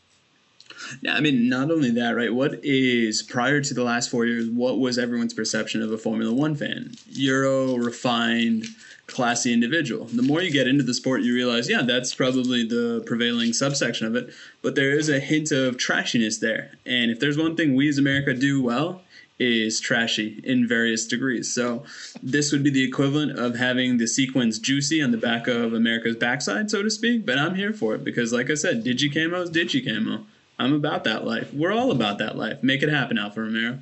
[1.03, 2.33] Yeah, I mean, not only that, right?
[2.33, 4.49] What is prior to the last four years?
[4.49, 6.95] What was everyone's perception of a Formula One fan?
[7.11, 8.67] Euro, refined,
[9.11, 10.07] classy individual.
[10.07, 14.07] The more you get into the sport, you realize, yeah, that's probably the prevailing subsection
[14.07, 14.33] of it.
[14.63, 17.99] But there is a hint of trashiness there, and if there's one thing we as
[17.99, 19.03] America do well,
[19.41, 21.53] is trashy in various degrees.
[21.53, 21.85] So
[22.23, 26.17] this would be the equivalent of having the sequins juicy on the back of America's
[26.17, 27.25] backside, so to speak.
[27.25, 30.25] But I'm here for it because, like I said, digicamo is digicamo.
[30.59, 31.55] I'm about that life.
[31.55, 32.63] We're all about that life.
[32.63, 33.79] Make it happen, Alfa Romero.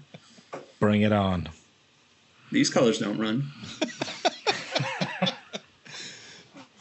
[0.78, 1.48] Bring it on.
[2.52, 3.50] These colors don't run.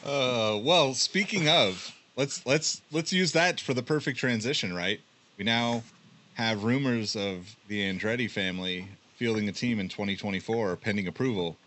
[0.07, 5.01] Uh, well, speaking of, let's let's let's use that for the perfect transition, right?
[5.37, 5.83] We now
[6.35, 11.57] have rumors of the Andretti family fielding a team in 2024 pending approval.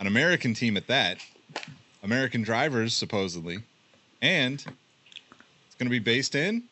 [0.00, 1.18] An American team at that.
[2.02, 3.58] American drivers supposedly.
[4.22, 6.62] And it's going to be based in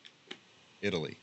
[0.81, 1.17] Italy.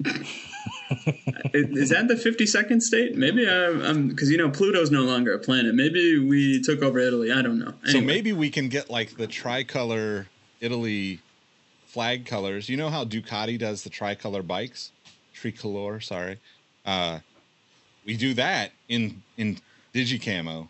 [0.00, 3.16] Is that the 52nd state?
[3.16, 5.74] Maybe I'm because you know Pluto's no longer a planet.
[5.74, 7.32] Maybe we took over Italy.
[7.32, 7.74] I don't know.
[7.86, 10.28] So maybe we can get like the tricolor
[10.60, 11.20] Italy
[11.86, 12.68] flag colors.
[12.68, 14.92] You know how Ducati does the tricolor bikes?
[15.32, 16.38] Tricolor, sorry.
[16.84, 17.20] Uh,
[18.04, 19.58] we do that in in
[19.94, 20.68] Digicamo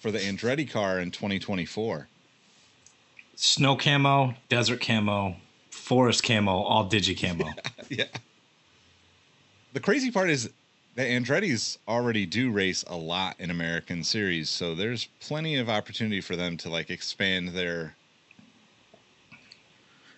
[0.00, 2.08] for the Andretti car in 2024.
[3.36, 5.36] Snow camo, desert camo,
[5.74, 7.50] forest camo, all digi camo.
[7.88, 8.04] yeah.
[9.72, 10.50] The crazy part is
[10.94, 16.20] that Andretti's already do race a lot in American series, so there's plenty of opportunity
[16.20, 17.96] for them to like expand their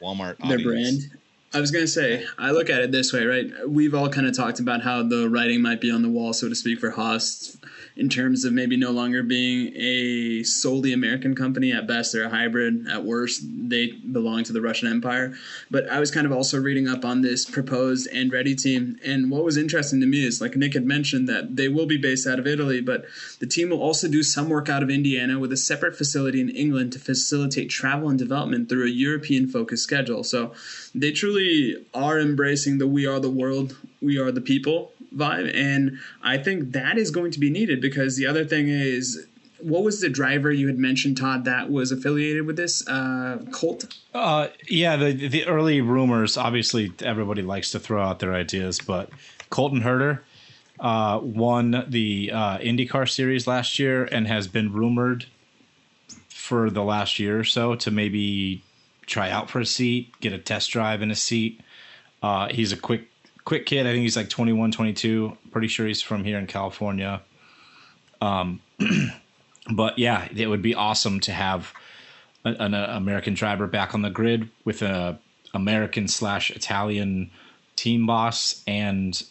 [0.01, 1.07] Walmart their audience.
[1.07, 1.19] brand.
[1.55, 3.51] I was gonna say, I look at it this way, right?
[3.66, 6.49] We've all kind of talked about how the writing might be on the wall, so
[6.51, 7.57] to speak, for Haas,
[7.96, 11.72] in terms of maybe no longer being a solely American company.
[11.72, 12.87] At best, they're a hybrid.
[12.88, 15.35] At worst, they belong to the Russian Empire.
[15.70, 19.44] But I was kind of also reading up on this proposed Andretti team, and what
[19.44, 22.38] was interesting to me is, like Nick had mentioned, that they will be based out
[22.38, 23.06] of Italy, but
[23.38, 26.50] the team will also do some work out of Indiana with a separate facility in
[26.50, 30.22] England to facilitate travel and development through a European focused schedule.
[30.22, 30.52] So
[30.94, 35.55] they truly are embracing the we are the world, we are the people vibe.
[35.55, 39.26] And I think that is going to be needed because the other thing is,
[39.61, 42.86] what was the driver you had mentioned, Todd, that was affiliated with this?
[42.86, 43.97] Uh, Colt?
[44.12, 46.36] Uh, yeah, the the early rumors.
[46.36, 49.09] Obviously, everybody likes to throw out their ideas, but
[49.49, 50.20] Colton Herta
[50.78, 55.26] uh, won the uh, IndyCar series last year and has been rumored
[56.28, 58.62] for the last year or so to maybe
[59.07, 61.61] try out for a seat, get a test drive in a seat.
[62.22, 63.09] Uh, he's a quick
[63.47, 63.86] quick kid.
[63.86, 65.38] I think he's like 21, 22.
[65.51, 67.22] Pretty sure he's from here in California.
[68.20, 68.61] Um,
[69.72, 71.72] but yeah, it would be awesome to have
[72.44, 75.18] an, an uh, American driver back on the grid with a
[75.55, 77.30] American slash Italian
[77.76, 79.22] team boss and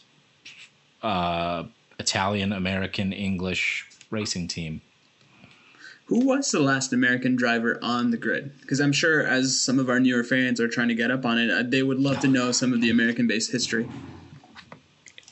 [1.04, 1.64] uh,
[2.00, 4.82] Italian American English racing team.
[6.06, 8.52] Who was the last American driver on the grid?
[8.62, 11.40] Because I'm sure, as some of our newer fans are trying to get up on
[11.40, 13.90] it, uh, they would love to know some of the American-based history.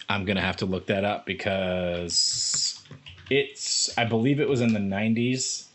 [0.09, 2.83] I'm gonna have to look that up because
[3.29, 3.95] it's.
[3.97, 5.65] I believe it was in the '90s.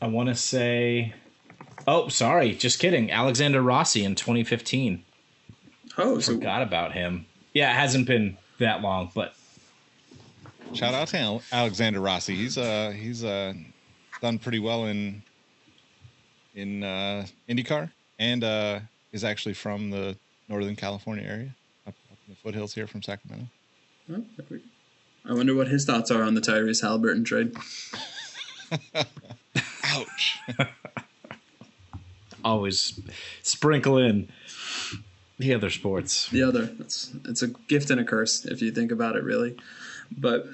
[0.00, 1.14] I want to say.
[1.86, 2.54] Oh, sorry.
[2.54, 3.12] Just kidding.
[3.12, 5.04] Alexander Rossi in 2015.
[5.98, 7.26] Oh, so Forgot about him.
[7.52, 9.35] Yeah, it hasn't been that long, but
[10.76, 12.36] Shout out to Alexander Rossi.
[12.36, 13.54] He's uh he's uh
[14.20, 15.22] done pretty well in
[16.54, 18.80] in uh IndyCar and uh
[19.12, 20.16] is actually from the
[20.48, 21.54] Northern California area,
[21.86, 23.46] up, up in the foothills here from Sacramento.
[24.10, 24.64] Oh, there we go.
[25.28, 27.56] I wonder what his thoughts are on the Tyrese Haliburton trade.
[29.84, 30.38] Ouch.
[32.44, 33.00] always
[33.42, 34.28] sprinkle in
[35.38, 36.28] the other sports.
[36.28, 39.56] The other, it's it's a gift and a curse if you think about it, really.
[40.16, 40.46] But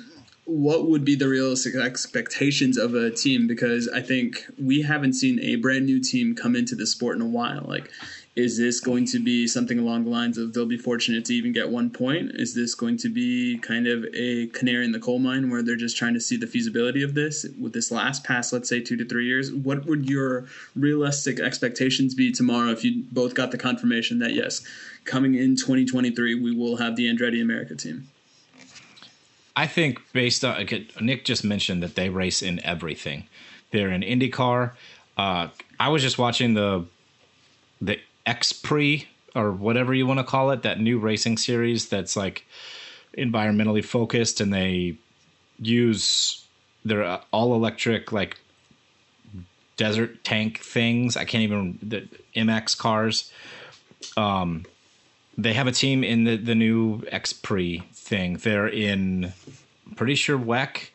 [0.44, 3.46] what would be the realistic expectations of a team?
[3.46, 7.22] Because I think we haven't seen a brand new team come into the sport in
[7.22, 7.64] a while.
[7.66, 7.90] Like,
[8.34, 11.52] is this going to be something along the lines of they'll be fortunate to even
[11.52, 12.32] get one point?
[12.34, 15.76] Is this going to be kind of a canary in the coal mine where they're
[15.76, 18.96] just trying to see the feasibility of this with this last pass, let's say two
[18.96, 19.52] to three years?
[19.52, 24.62] What would your realistic expectations be tomorrow if you both got the confirmation that yes,
[25.04, 28.08] coming in 2023, we will have the Andretti America team?
[29.54, 30.66] I think based on
[31.00, 33.24] Nick just mentioned that they race in everything.
[33.70, 34.72] They're in IndyCar.
[35.16, 35.48] Uh,
[35.78, 36.86] I was just watching the
[37.80, 42.16] the X Prix or whatever you want to call it, that new racing series that's
[42.16, 42.46] like
[43.16, 44.96] environmentally focused, and they
[45.58, 46.44] use
[46.84, 48.38] their all electric like
[49.76, 51.16] desert tank things.
[51.16, 53.32] I can't even the MX cars.
[54.16, 54.64] Um,
[55.36, 58.34] they have a team in the the new X Prix thing.
[58.38, 59.32] They're in,
[59.96, 60.90] pretty sure WEC.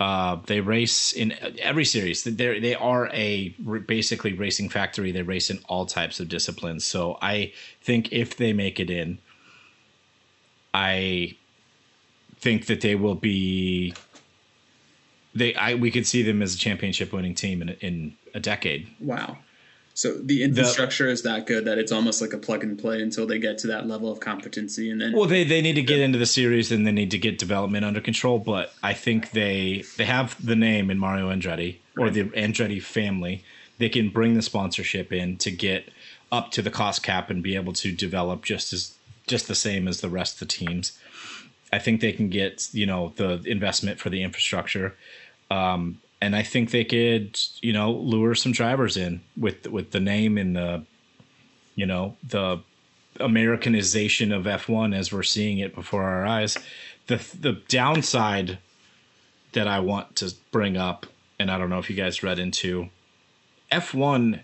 [0.00, 2.22] Uh, they race in every series.
[2.22, 3.48] They they are a
[3.86, 5.10] basically racing factory.
[5.10, 6.84] They race in all types of disciplines.
[6.84, 7.52] So I
[7.82, 9.18] think if they make it in,
[10.72, 11.36] I
[12.36, 13.94] think that they will be.
[15.34, 18.88] They I we could see them as a championship winning team in in a decade.
[19.00, 19.38] Wow.
[19.98, 23.26] So the infrastructure is that good that it's almost like a plug and play until
[23.26, 25.98] they get to that level of competency, and then Well, they, they need to get
[25.98, 28.38] into the series and they need to get development under control.
[28.38, 33.42] But I think they they have the name in Mario Andretti or the Andretti family.
[33.78, 35.90] They can bring the sponsorship in to get
[36.30, 38.94] up to the cost cap and be able to develop just as
[39.26, 40.96] just the same as the rest of the teams.
[41.72, 44.94] I think they can get you know the investment for the infrastructure.
[45.50, 50.00] Um, and I think they could, you know, lure some drivers in with with the
[50.00, 50.84] name and the,
[51.74, 52.58] you know, the
[53.20, 56.58] Americanization of F1 as we're seeing it before our eyes.
[57.06, 58.58] The the downside
[59.52, 61.06] that I want to bring up,
[61.38, 62.88] and I don't know if you guys read into,
[63.72, 64.40] F1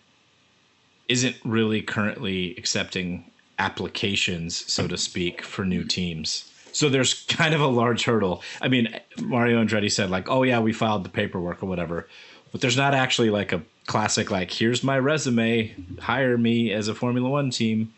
[1.09, 6.51] isn't really currently accepting applications, so to speak, for new teams.
[6.75, 8.43] So there's kind of a large hurdle.
[8.61, 12.09] I mean, Mario Andretti said like, "Oh yeah, we filed the paperwork or whatever,"
[12.53, 16.95] but there's not actually like a classic like, "Here's my resume, hire me as a
[16.95, 17.95] Formula One team."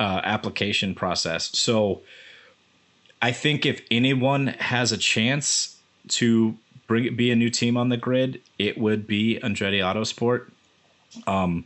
[0.00, 1.50] Uh, application process.
[1.58, 2.02] So
[3.20, 5.76] I think if anyone has a chance
[6.08, 6.56] to
[6.86, 10.50] bring be a new team on the grid, it would be Andretti Autosport.
[11.26, 11.64] Um,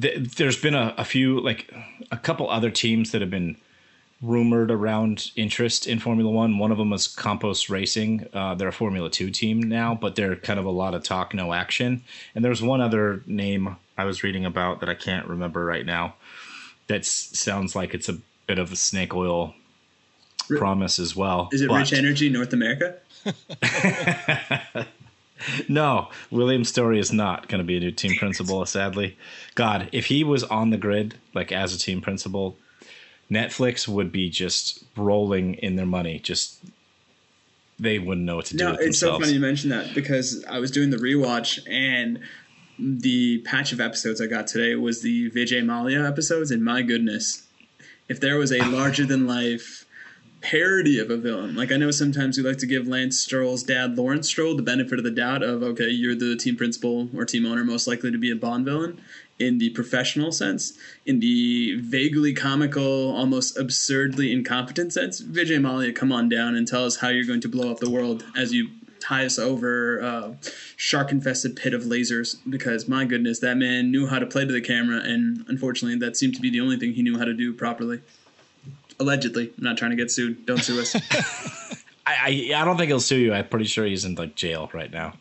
[0.00, 1.72] th- there's been a, a few, like
[2.10, 3.56] a couple other teams that have been
[4.22, 6.58] rumored around interest in Formula One.
[6.58, 8.26] One of them was Campos Racing.
[8.32, 11.34] Uh, they're a Formula Two team now, but they're kind of a lot of talk,
[11.34, 12.02] no action.
[12.34, 16.14] And there's one other name I was reading about that I can't remember right now.
[16.88, 19.54] That sounds like it's a bit of a snake oil
[20.48, 21.48] Ri- promise as well.
[21.52, 22.96] is it But- Rich Energy North America?
[25.68, 29.18] No, William Storey is not going to be a new team principal, sadly.
[29.54, 32.56] God, if he was on the grid, like as a team principal,
[33.30, 36.18] Netflix would be just rolling in their money.
[36.18, 36.58] Just
[37.78, 40.58] they wouldn't know what to do No, it's so funny you mention that because I
[40.58, 42.20] was doing the rewatch and
[42.78, 47.42] the patch of episodes I got today was the Vijay Mallya episodes, and my goodness,
[48.08, 49.85] if there was a larger than life
[50.50, 53.98] parody of a villain, like I know sometimes we like to give Lance Stroll's dad,
[53.98, 57.44] Lawrence Stroll, the benefit of the doubt of okay, you're the team principal or team
[57.44, 59.00] owner, most likely to be a Bond villain.
[59.40, 66.12] In the professional sense, in the vaguely comical, almost absurdly incompetent sense, Vijay Mallya, come
[66.12, 68.68] on down and tell us how you're going to blow up the world as you
[69.00, 70.34] tie us over uh,
[70.76, 74.52] shark infested pit of lasers because my goodness that man knew how to play to
[74.52, 77.34] the camera and unfortunately that seemed to be the only thing he knew how to
[77.34, 78.00] do properly
[78.98, 80.96] allegedly i'm not trying to get sued don't sue us
[82.06, 82.14] I,
[82.54, 83.34] I I don't think he'll sue you.
[83.34, 85.14] I'm pretty sure he's in like jail right now.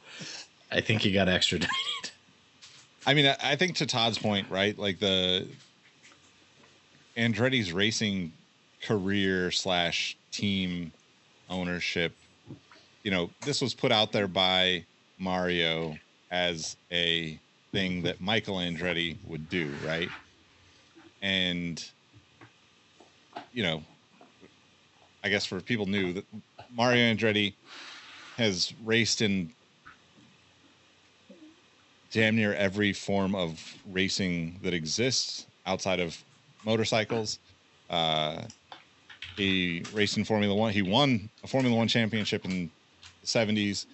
[0.72, 1.72] I think he got extradited.
[3.08, 4.78] I mean, I, I think to Todd's point, right?
[4.78, 5.48] Like the
[7.18, 8.34] Andretti's racing
[8.84, 10.92] career slash team
[11.50, 12.14] ownership.
[13.04, 14.86] You know, this was put out there by
[15.18, 15.98] Mario
[16.32, 17.40] as a
[17.72, 20.10] thing that Michael Andretti would do, right?
[21.22, 21.84] And
[23.52, 23.84] you know,
[25.24, 26.26] I guess for people new that
[26.72, 27.56] Mario Andretti
[28.38, 29.54] has raced in
[32.12, 36.24] damn near every form of racing that exists outside of
[36.64, 37.40] motorcycles.
[37.90, 38.44] Uh,
[39.36, 40.74] he raced in Formula One.
[40.74, 42.72] He won a Formula One championship in
[43.22, 43.86] the 70s.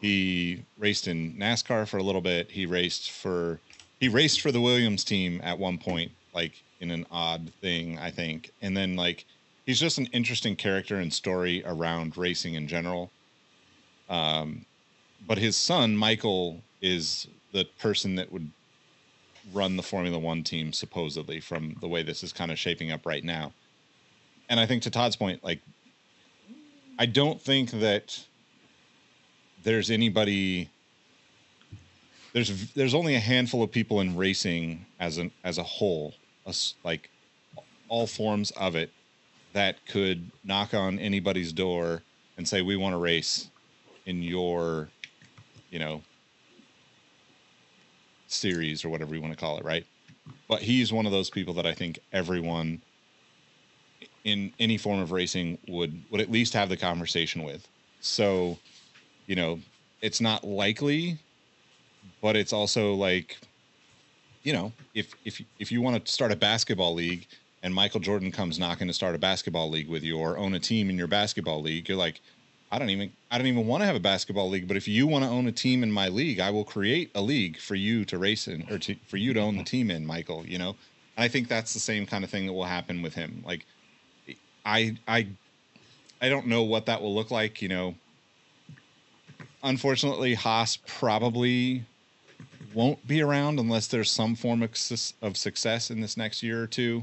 [0.00, 2.50] He raced in NASCAR for a little bit.
[2.50, 3.60] He raced for
[4.00, 8.10] he raced for the Williams team at one point, like in an odd thing, I
[8.10, 8.50] think.
[8.62, 9.24] And then like
[9.66, 13.10] he's just an interesting character and story around racing in general.
[14.08, 14.64] Um,
[15.26, 18.50] but his son Michael is the person that would
[19.52, 23.06] run the Formula One team, supposedly, from the way this is kind of shaping up
[23.06, 23.52] right now.
[24.48, 25.60] And I think to Todd's point, like,
[26.98, 28.24] I don't think that
[29.62, 30.70] there's anybody.
[32.32, 36.14] There's there's only a handful of people in racing as an as a whole,
[36.84, 37.10] like
[37.88, 38.90] all forms of it,
[39.52, 42.02] that could knock on anybody's door
[42.36, 43.50] and say we want to race
[44.04, 44.88] in your,
[45.70, 46.02] you know,
[48.28, 49.84] series or whatever you want to call it, right?
[50.48, 52.82] But he's one of those people that I think everyone
[54.24, 57.66] in any form of racing would would at least have the conversation with.
[58.00, 58.58] So,
[59.26, 59.58] you know,
[60.02, 61.18] it's not likely,
[62.20, 63.38] but it's also like,
[64.46, 67.26] you know, if if if you want to start a basketball league
[67.64, 70.60] and Michael Jordan comes knocking to start a basketball league with you or own a
[70.60, 72.20] team in your basketball league, you're like,
[72.70, 75.08] I don't even I don't even want to have a basketball league, but if you
[75.08, 78.04] want to own a team in my league, I will create a league for you
[78.04, 79.64] to race in or to, for you to own the mm-hmm.
[79.64, 80.76] team in, Michael, you know?
[81.16, 83.42] And I think that's the same kind of thing that will happen with him.
[83.44, 83.66] Like
[84.64, 85.26] I I
[86.22, 87.96] I don't know what that will look like, you know.
[89.64, 91.84] Unfortunately, Haas probably
[92.76, 94.70] won't be around unless there's some form of
[95.22, 97.02] of success in this next year or two.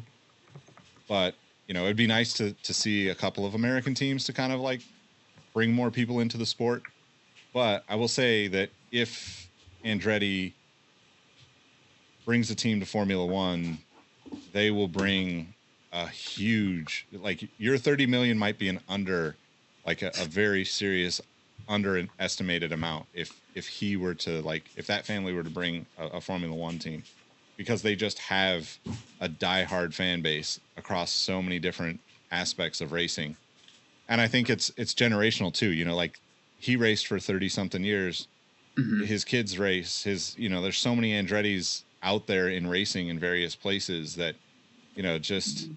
[1.09, 1.33] But,
[1.67, 4.53] you know, it'd be nice to to see a couple of American teams to kind
[4.53, 4.81] of like
[5.51, 6.83] bring more people into the sport.
[7.55, 9.49] But I will say that if
[9.83, 10.53] Andretti
[12.23, 13.79] brings a team to Formula One,
[14.53, 15.55] they will bring
[15.91, 19.35] a huge like your 30 million might be an under
[19.85, 21.19] like a, a very serious
[21.67, 26.07] underestimated amount if if he were to like if that family were to bring a,
[26.07, 27.03] a Formula One team
[27.57, 28.77] because they just have
[29.21, 31.99] a diehard fan base across so many different
[32.31, 33.35] aspects of racing
[34.09, 35.71] and I think it's it's generational too.
[35.71, 36.19] You know, like
[36.59, 38.27] he raced for thirty something years.
[38.77, 39.03] Mm-hmm.
[39.03, 40.03] His kids race.
[40.03, 44.35] His you know, there's so many Andretti's out there in racing in various places that
[44.95, 45.69] you know just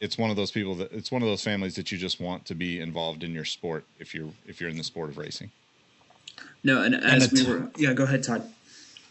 [0.00, 2.44] it's one of those people that it's one of those families that you just want
[2.46, 5.50] to be involved in your sport if you're if you're in the sport of racing.
[6.64, 8.42] No, and as and we were, yeah, go ahead, Todd.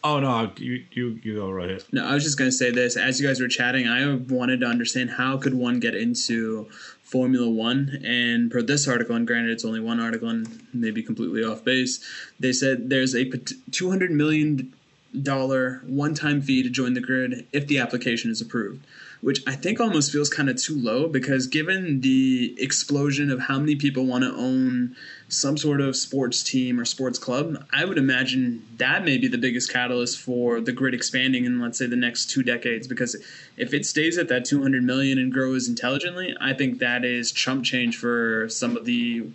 [0.04, 1.84] Oh no, you you you go right ahead.
[1.92, 2.96] No, I was just going to say this.
[2.96, 6.68] As you guys were chatting, I wanted to understand how could one get into
[7.04, 8.02] Formula One.
[8.06, 12.04] And per this article, and granted it's only one article and maybe completely off base,
[12.40, 13.26] they said there's a
[13.72, 14.74] two hundred million
[15.22, 18.86] dollar one time fee to join the grid if the application is approved
[19.22, 23.60] which I think almost feels kind of too low because given the explosion of how
[23.60, 24.96] many people want to own
[25.30, 29.38] some sort of sports team or sports club, I would imagine that may be the
[29.38, 33.16] biggest catalyst for the grid expanding in let's say the next two decades because
[33.58, 37.66] if it stays at that 200 million and grows intelligently, I think that is chump
[37.66, 39.28] change for some of the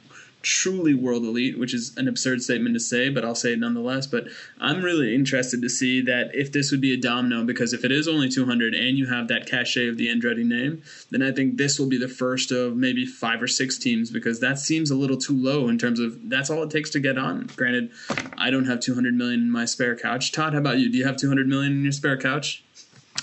[0.43, 4.07] truly world elite, which is an absurd statement to say, but I'll say it nonetheless.
[4.07, 4.27] But
[4.61, 7.93] I'm really interested to see that if this would be a domino, because if it
[7.93, 11.57] is only 200 and you have that cachet of the Andretti name, then I think
[11.57, 14.97] this will be the first of maybe five or six teams, because that seems a
[14.97, 17.49] little too low in terms of that's all it takes to get on.
[17.57, 17.91] Granted,
[18.37, 20.33] I don't have 200 million in my spare couch.
[20.33, 20.91] Todd, how about you?
[20.91, 22.63] Do you have 200 million in your spare couch?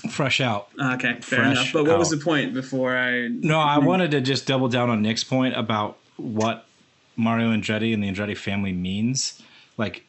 [0.08, 0.68] Fresh out.
[0.78, 1.72] Ah, okay, fair Fresh enough.
[1.72, 1.98] But what out.
[1.98, 3.28] was the point before I?
[3.28, 6.64] No, I wanted to just double down on Nick's point about what
[7.16, 9.42] Mario Andretti and the Andretti family means.
[9.76, 10.06] Like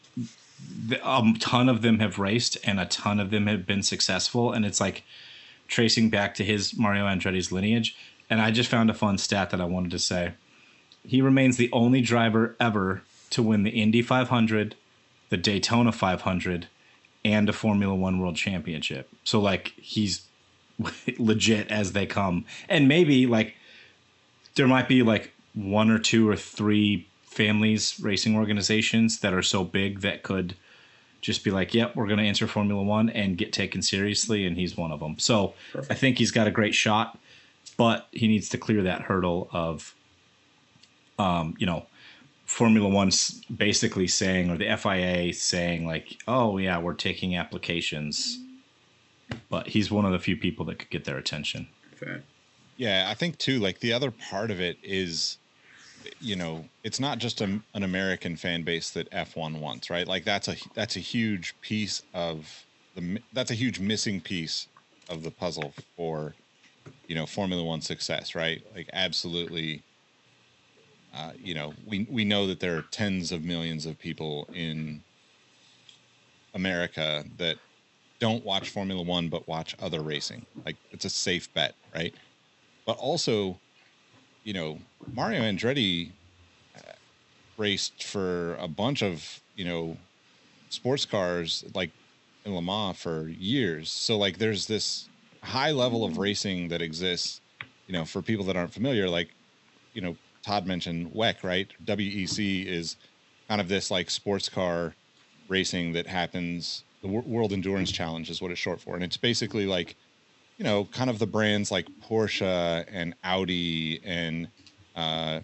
[1.03, 4.65] a ton of them have raced and a ton of them have been successful and
[4.65, 5.03] it's like
[5.67, 7.95] tracing back to his Mario Andretti's lineage
[8.29, 10.33] and I just found a fun stat that I wanted to say.
[11.05, 14.75] He remains the only driver ever to win the Indy 500,
[15.29, 16.67] the Daytona 500
[17.23, 19.09] and a Formula 1 World Championship.
[19.23, 20.23] So like he's
[21.17, 22.45] legit as they come.
[22.69, 23.55] And maybe like
[24.55, 29.63] there might be like one or two or three families racing organizations that are so
[29.63, 30.55] big that could
[31.21, 34.57] just be like, "Yep, we're going to enter Formula One and get taken seriously," and
[34.57, 35.17] he's one of them.
[35.19, 35.53] So
[35.89, 37.17] I think he's got a great shot,
[37.77, 39.95] but he needs to clear that hurdle of,
[41.19, 41.85] um, you know,
[42.45, 48.39] Formula One's basically saying, or the FIA saying, like, "Oh yeah, we're taking applications,"
[49.49, 51.67] but he's one of the few people that could get their attention.
[51.95, 52.23] Fair.
[52.77, 53.59] Yeah, I think too.
[53.59, 55.37] Like the other part of it is,
[56.19, 60.07] you know, it's not just a, an American fan base that F1 wants, right?
[60.07, 64.67] Like that's a that's a huge piece of the that's a huge missing piece
[65.09, 66.35] of the puzzle for,
[67.07, 68.61] you know, Formula One success, right?
[68.75, 69.83] Like absolutely.
[71.13, 75.03] Uh, you know, we we know that there are tens of millions of people in
[76.53, 77.57] America that
[78.19, 80.45] don't watch Formula One but watch other racing.
[80.65, 82.13] Like it's a safe bet, right?
[82.85, 83.59] But also,
[84.43, 84.79] you know,
[85.13, 86.11] Mario Andretti
[86.75, 86.91] uh,
[87.57, 89.97] raced for a bunch of you know
[90.69, 91.91] sports cars like
[92.45, 93.89] in Le Mans for years.
[93.89, 95.07] So like, there's this
[95.43, 97.41] high level of racing that exists.
[97.87, 99.29] You know, for people that aren't familiar, like
[99.93, 101.67] you know, Todd mentioned WEC, right?
[101.85, 102.95] WEC is
[103.47, 104.95] kind of this like sports car
[105.49, 106.83] racing that happens.
[107.01, 109.95] The World Endurance Challenge is what it's short for, and it's basically like,
[110.61, 114.47] you know, kind of the brands like Porsche and Audi and
[114.95, 115.39] uh,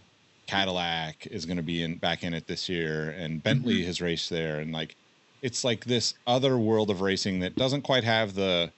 [0.45, 4.29] Cadillac is going to be in back in it this year, and Bentley has raced
[4.29, 4.95] there, and like,
[5.41, 8.71] it's like this other world of racing that doesn't quite have the,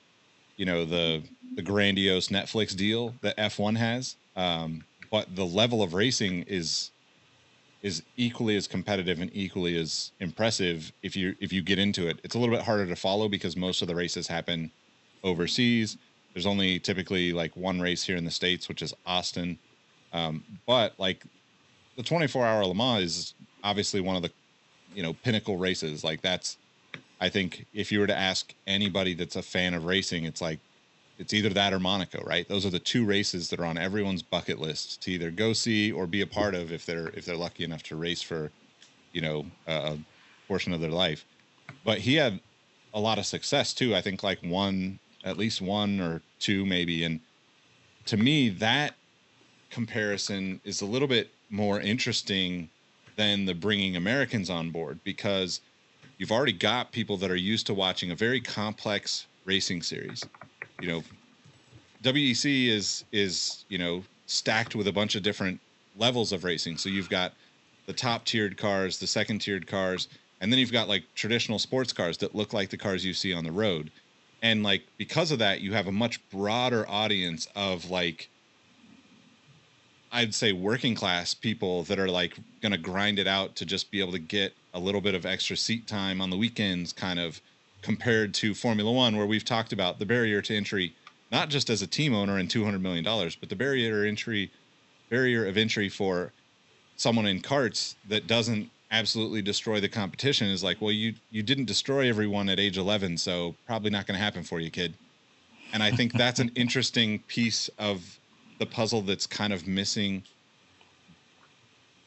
[0.56, 1.24] you know, the
[1.58, 4.16] the grandiose Netflix deal that F1 has.
[4.38, 6.92] Um, but the level of racing is
[7.82, 12.22] is equally as competitive and equally as impressive if you if you get into it.
[12.24, 14.72] It's a little bit harder to follow because most of the races happen
[15.22, 15.98] overseas.
[16.34, 19.58] There's only typically like one race here in the states, which is Austin.
[20.14, 21.24] Um, but like
[21.98, 24.32] the 24 hour Le Mans is obviously one of the
[24.94, 26.04] you know pinnacle races.
[26.04, 26.58] Like that's
[27.20, 30.60] I think if you were to ask anybody that's a fan of racing, it's like
[31.18, 32.48] it's either that or Monaco, right?
[32.48, 35.92] Those are the two races that are on everyone's bucket list to either go see
[35.92, 38.52] or be a part of if they're if they're lucky enough to race for,
[39.12, 39.98] you know, a, a
[40.48, 41.26] portion of their life.
[41.84, 42.40] But he had
[42.94, 43.94] a lot of success too.
[43.94, 47.04] I think like one, at least one or two maybe.
[47.04, 47.20] And
[48.06, 48.96] to me, that
[49.70, 52.70] comparison is a little bit more interesting
[53.16, 55.62] than the bringing Americans on board because
[56.18, 60.24] you've already got people that are used to watching a very complex racing series
[60.82, 61.04] you know
[62.04, 65.60] WEC is is you know stacked with a bunch of different
[65.98, 66.78] levels of racing.
[66.78, 67.34] So you've got
[67.88, 70.08] the top tiered cars, the second tiered cars,
[70.40, 73.34] and then you've got like traditional sports cars that look like the cars you see
[73.34, 73.92] on the road.
[74.42, 78.30] And like because of that, you have a much broader audience of like
[80.12, 83.92] I'd say working class people that are like going to grind it out to just
[83.92, 87.20] be able to get a little bit of extra seat time on the weekends kind
[87.20, 87.42] of
[87.82, 90.96] compared to Formula One, where we've talked about the barrier to entry,
[91.32, 94.52] not just as a team owner and two hundred million dollars, but the barrier entry,
[95.10, 96.34] barrier of entry for
[96.96, 101.66] someone in karts that doesn't absolutely destroy the competition is like, well, you you didn't
[101.66, 104.94] destroy everyone at age eleven, so probably not going to happen for you, kid.
[105.74, 108.20] And I think that's an interesting piece of
[108.58, 110.24] the puzzle that's kind of missing,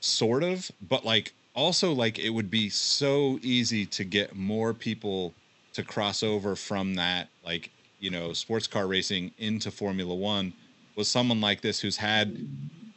[0.00, 5.34] sort of, but like also like it would be so easy to get more people
[5.74, 7.70] to cross over from that like
[8.00, 10.52] you know sports car racing into formula one
[10.96, 12.36] with someone like this who's had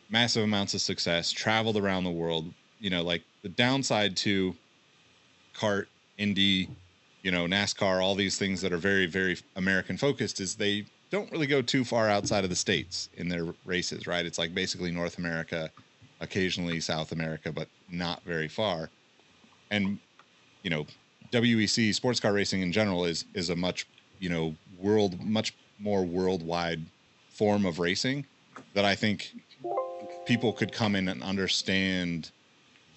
[0.10, 4.56] massive amounts of success traveled around the world you know like the downside to
[5.56, 5.86] kart
[6.18, 6.70] indy
[7.24, 11.32] you know nascar all these things that are very very american focused is they don't
[11.32, 14.26] really go too far outside of the states in their races right?
[14.26, 15.72] It's like basically north america
[16.20, 18.90] occasionally south america but not very far.
[19.72, 20.00] And
[20.64, 20.86] you know
[21.32, 23.88] WEC sports car racing in general is is a much
[24.20, 26.82] you know world much more worldwide
[27.30, 28.26] form of racing
[28.74, 29.32] that I think
[30.26, 32.32] people could come in and understand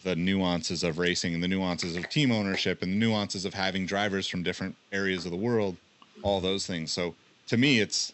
[0.05, 3.87] the nuances of racing and the nuances of team ownership and the nuances of having
[3.87, 5.77] drivers from different areas of the world,
[6.23, 6.93] all those things.
[6.93, 7.15] So
[7.49, 8.13] to me, it's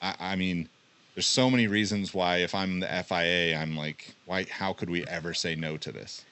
[0.00, 0.68] I, I mean,
[1.14, 4.44] there's so many reasons why if I'm the FIA, I'm like, why?
[4.44, 6.24] How could we ever say no to this?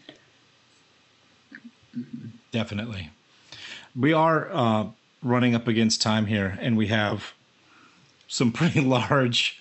[2.51, 3.11] Definitely.
[3.98, 4.86] We are uh,
[5.22, 7.32] running up against time here, and we have
[8.26, 9.59] some pretty large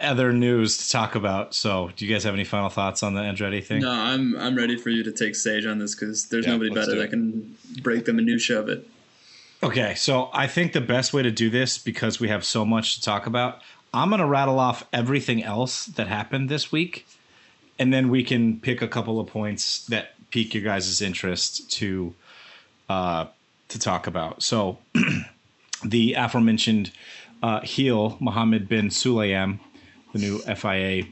[0.00, 1.54] other news to talk about.
[1.54, 3.82] So, do you guys have any final thoughts on the Andretti thing?
[3.82, 6.70] No, I'm I'm ready for you to take stage on this because there's Yeah, nobody
[6.70, 8.86] better that can break the minutia of it.
[9.62, 12.96] Okay, so I think the best way to do this, because we have so much
[12.96, 13.62] to talk about,
[13.94, 17.06] I'm going to rattle off everything else that happened this week,
[17.78, 22.14] and then we can pick a couple of points that pique your guys' interest to
[22.88, 23.26] uh,
[23.68, 24.42] to talk about.
[24.42, 24.78] So,
[25.84, 26.92] the aforementioned
[27.42, 29.58] uh, heel Mohammed bin Sulayem,
[30.12, 31.04] the new FIA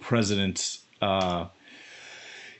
[0.00, 1.46] president, uh,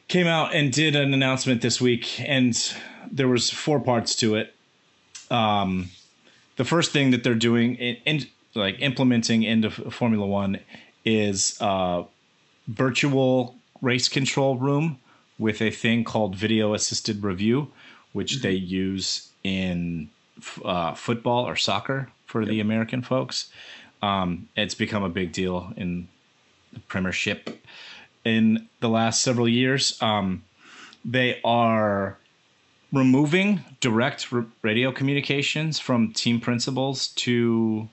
[0.08, 2.74] came out and did an announcement this week, and
[3.10, 4.54] there was four parts to it.
[5.30, 5.90] Um,
[6.56, 10.58] the first thing that they're doing in, in like implementing into Formula One
[11.04, 12.02] is uh,
[12.66, 14.98] virtual race control room
[15.38, 17.70] with a thing called video assisted review,
[18.12, 18.42] which mm-hmm.
[18.42, 20.10] they use in
[20.64, 22.50] uh, football or soccer for yep.
[22.50, 23.50] the American folks.
[24.02, 26.08] Um, it's become a big deal in
[26.72, 27.64] the Premiership
[28.24, 30.00] in the last several years.
[30.02, 30.44] Um,
[31.04, 32.18] they are
[32.92, 37.88] removing direct r- radio communications from team principals to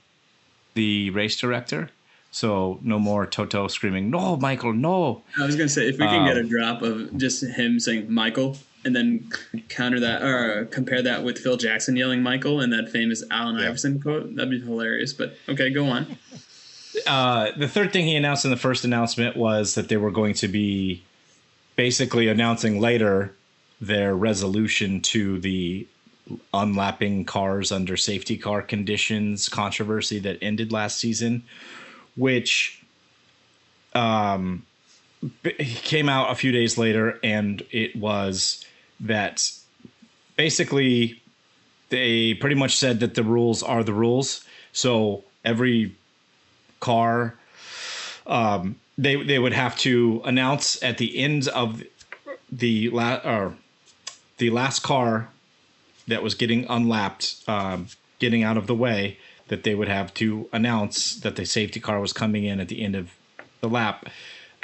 [0.74, 1.90] the race director.
[2.30, 6.20] So no more Toto screaming, "No, Michael, no!" I was gonna say if we can
[6.20, 8.58] um, get a um, drop of just him saying Michael,
[8.88, 9.30] and then
[9.68, 13.66] counter that or compare that with Phil Jackson yelling Michael and that famous Allen yeah.
[13.66, 15.12] Iverson quote, that'd be hilarious.
[15.12, 16.18] But okay, go on.
[17.06, 20.34] Uh, the third thing he announced in the first announcement was that they were going
[20.34, 21.00] to be
[21.76, 23.32] basically announcing later
[23.80, 25.86] their resolution to the
[26.52, 31.44] unlapping cars under safety car conditions controversy that ended last season,
[32.16, 32.82] which
[33.94, 34.66] um,
[35.44, 38.64] came out a few days later, and it was
[39.00, 39.50] that
[40.36, 41.20] basically
[41.90, 44.44] they pretty much said that the rules are the rules.
[44.72, 45.94] So every
[46.80, 47.34] car,
[48.26, 51.82] um, they they would have to announce at the end of
[52.50, 53.56] the la- or
[54.38, 55.28] the last car
[56.06, 57.88] that was getting unlapped, um,
[58.18, 59.18] getting out of the way,
[59.48, 62.82] that they would have to announce that the safety car was coming in at the
[62.82, 63.10] end of
[63.60, 64.06] the lap,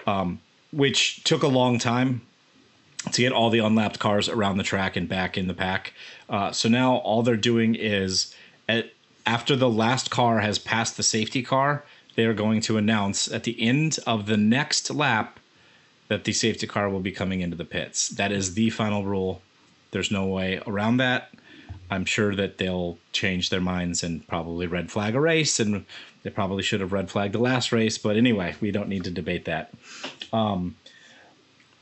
[0.07, 0.41] um,
[0.73, 2.23] which took a long time
[3.13, 5.93] to get all the unlapped cars around the track and back in the pack.
[6.29, 8.35] Uh, so now all they're doing is
[8.69, 8.91] at,
[9.27, 11.85] after the last car has passed the safety car,
[12.17, 15.39] they are going to announce at the end of the next lap
[16.09, 18.09] that the safety car will be coming into the pits.
[18.09, 19.43] That is the final rule
[19.91, 21.31] there's no way around that.
[21.91, 25.87] I'm sure that they'll change their minds and probably red flag a race, and
[26.23, 27.97] they probably should have red flagged the last race.
[27.97, 29.73] But anyway, we don't need to debate that.
[30.33, 30.75] Um,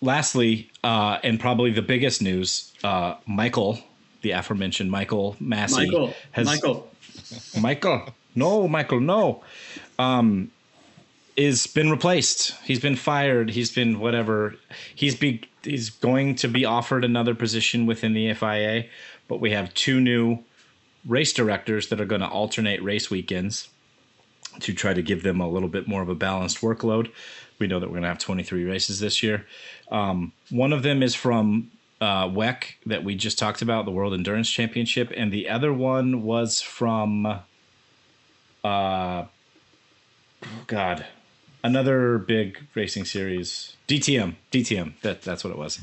[0.03, 3.79] lastly, uh, and probably the biggest news, uh, Michael,
[4.23, 6.91] the aforementioned Michael Masi, Michael, has Michael,
[7.61, 9.43] Michael, no, Michael, no,
[9.99, 10.51] um,
[11.37, 12.55] is been replaced.
[12.65, 13.51] He's been fired.
[13.51, 14.57] He's been whatever.
[14.95, 18.87] He's be he's going to be offered another position within the FIA,
[19.29, 20.41] but we have two new
[21.07, 23.69] race directors that are going to alternate race weekends
[24.61, 27.11] to try to give them a little bit more of a balanced workload.
[27.63, 29.47] We know that we're going to have 23 races this year.
[29.93, 34.15] Um, one of them is from uh, WEC that we just talked about, the World
[34.15, 37.25] Endurance Championship, and the other one was from,
[38.65, 39.25] uh,
[40.67, 41.07] God,
[41.63, 44.35] another big racing series, DTM.
[44.51, 44.95] DTM.
[45.03, 45.79] That that's what it was.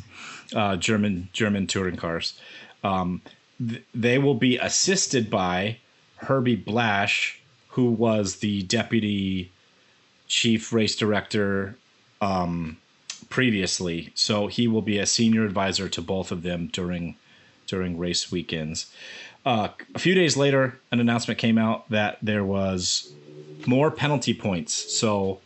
[0.54, 2.38] Uh, German German touring cars.
[2.84, 3.22] Um,
[3.58, 5.78] th- they will be assisted by
[6.18, 9.54] Herbie Blash, who was the deputy
[10.30, 11.76] chief race director
[12.22, 12.78] um,
[13.30, 14.12] previously.
[14.16, 17.18] So he will be a senior advisor to both of them during
[17.68, 18.92] during race weekends.
[19.46, 23.12] Uh, a few days later, an announcement came out that there was
[23.68, 24.74] more penalty points.
[24.74, 25.40] So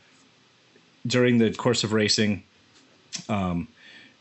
[1.06, 2.44] during the course of racing,
[3.28, 3.68] um,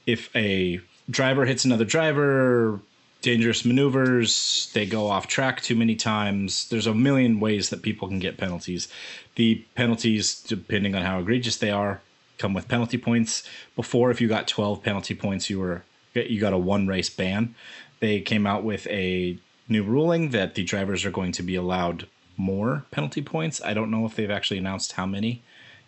[0.07, 2.81] if a driver hits another driver,
[3.23, 6.69] dangerous maneuvers, they go off track too many times.
[6.69, 8.89] There's a million ways that people can get penalties.
[9.37, 12.03] The penalties, depending on how egregious they are,
[12.39, 13.45] come with penalty points.
[13.77, 17.55] Before, if you got 12 penalty points, you were you got a one race ban.
[18.01, 22.07] They came out with a new ruling that the drivers are going to be allowed
[22.37, 23.63] more penalty points.
[23.65, 25.43] I don't know if they've actually announced how many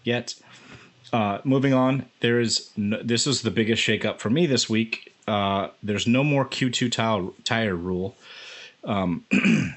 [0.04, 0.34] yet.
[1.12, 5.13] Uh, moving on, there is no, this is the biggest shakeup for me this week.
[5.26, 8.16] Uh, there's no more Q2 tire, tire rule.
[8.84, 9.24] Um,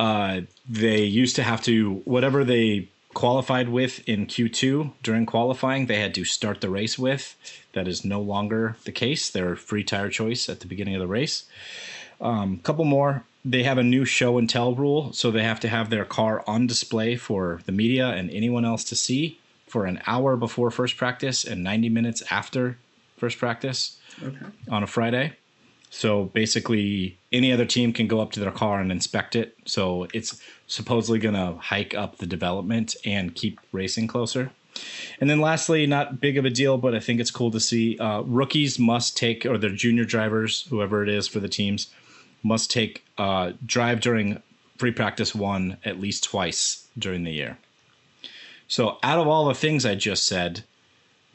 [0.00, 5.98] uh, they used to have to whatever they qualified with in Q2 during qualifying, they
[5.98, 7.36] had to start the race with.
[7.72, 9.30] That is no longer the case.
[9.30, 11.44] They're free tire choice at the beginning of the race.
[12.20, 13.24] A um, couple more.
[13.44, 16.44] They have a new show and tell rule, so they have to have their car
[16.46, 20.96] on display for the media and anyone else to see for an hour before first
[20.96, 22.78] practice and 90 minutes after
[23.16, 24.46] first practice okay.
[24.70, 25.34] on a Friday.
[25.90, 29.56] So basically, any other team can go up to their car and inspect it.
[29.64, 34.50] So it's supposedly going to hike up the development and keep racing closer.
[35.20, 37.98] And then lastly, not big of a deal, but I think it's cool to see.
[37.98, 41.88] Uh, rookies must take, or their junior drivers, whoever it is for the teams,
[42.42, 44.42] must take uh, drive during
[44.76, 47.58] free practice one at least twice during the year.
[48.68, 50.62] So, out of all the things I just said,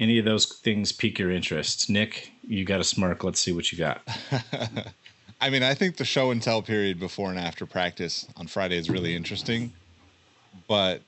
[0.03, 1.89] any of those things pique your interest?
[1.89, 3.23] Nick, you got a smirk.
[3.23, 4.01] Let's see what you got.
[5.41, 8.77] I mean, I think the show and tell period before and after practice on Friday
[8.77, 9.73] is really interesting,
[10.67, 11.01] but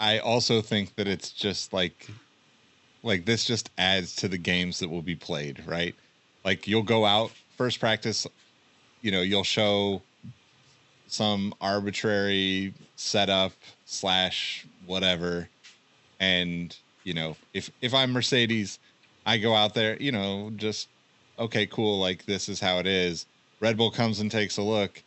[0.00, 2.08] I also think that it's just like
[3.02, 5.94] like this just adds to the games that will be played, right?
[6.44, 8.26] Like you'll go out first practice,
[9.00, 10.02] you know, you'll show
[11.06, 13.52] some arbitrary setup
[13.84, 15.48] slash whatever,
[16.22, 18.78] and you know, if if I'm Mercedes,
[19.26, 20.88] I go out there, you know, just
[21.38, 23.26] okay, cool, like this is how it is.
[23.60, 25.02] Red Bull comes and takes a look,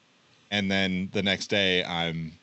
[0.52, 2.34] and then the next day I'm,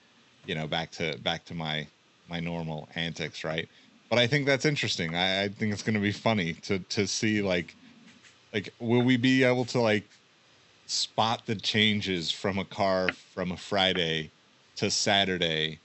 [0.47, 1.87] you know, back to back to my
[2.29, 3.69] my normal antics, right?
[4.09, 5.15] But I think that's interesting.
[5.15, 7.77] I, I think it's going to be funny to to see like
[8.55, 10.09] like will we be able to like
[10.87, 14.31] spot the changes from a car from a Friday
[14.77, 15.79] to Saturday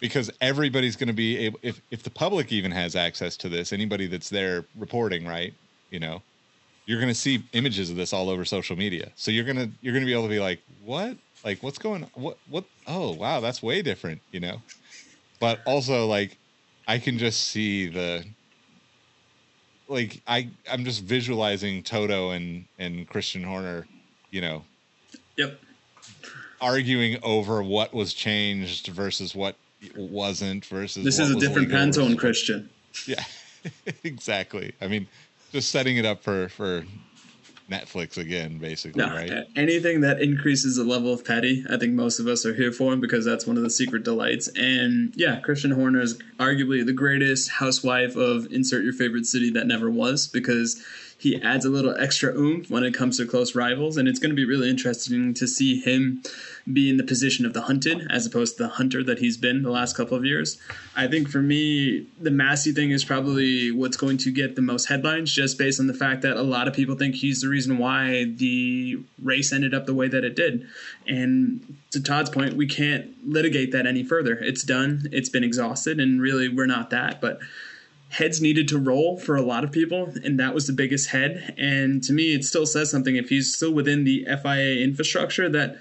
[0.00, 3.72] because everybody's going to be able if if the public even has access to this
[3.72, 5.54] anybody that's there reporting right
[5.90, 6.22] you know
[6.86, 9.12] you're going to see images of this all over social media.
[9.16, 11.18] So you're going to you're going to be able to be like what?
[11.44, 12.10] Like what's going on?
[12.14, 12.66] What what?
[12.86, 14.62] Oh wow that's way different you know?
[15.40, 16.38] But also like
[16.86, 18.24] I can just see the
[19.88, 23.88] like I I'm just visualizing Toto and and Christian Horner,
[24.30, 24.64] you know,
[25.36, 25.60] Yep.
[26.60, 29.58] arguing over what was changed versus what
[29.96, 32.70] wasn't versus This is a different legal versus Pantone, Christian.
[33.06, 33.22] Yeah.
[34.04, 34.72] exactly.
[34.80, 35.06] I mean,
[35.52, 36.84] just setting it up for for
[37.70, 39.44] Netflix again basically, No, right?
[39.56, 42.92] anything that increases the level of petty, I think most of us are here for
[42.92, 44.48] him because that's one of the secret delights.
[44.56, 49.66] And yeah, Christian Horner is arguably the greatest housewife of insert your favorite city that
[49.66, 50.82] never was because
[51.18, 53.96] he adds a little extra oomph when it comes to close rivals.
[53.96, 56.22] And it's going to be really interesting to see him
[56.70, 59.62] be in the position of the hunted as opposed to the hunter that he's been
[59.62, 60.58] the last couple of years.
[60.94, 64.86] I think for me, the Masi thing is probably what's going to get the most
[64.86, 67.78] headlines just based on the fact that a lot of people think he's the reason
[67.78, 70.66] why the race ended up the way that it did.
[71.06, 74.34] And to Todd's point, we can't litigate that any further.
[74.34, 77.20] It's done, it's been exhausted, and really we're not that.
[77.20, 77.38] But
[78.08, 81.54] heads needed to roll for a lot of people, and that was the biggest head.
[81.58, 85.80] And to me, it still says something if he's still within the FIA infrastructure that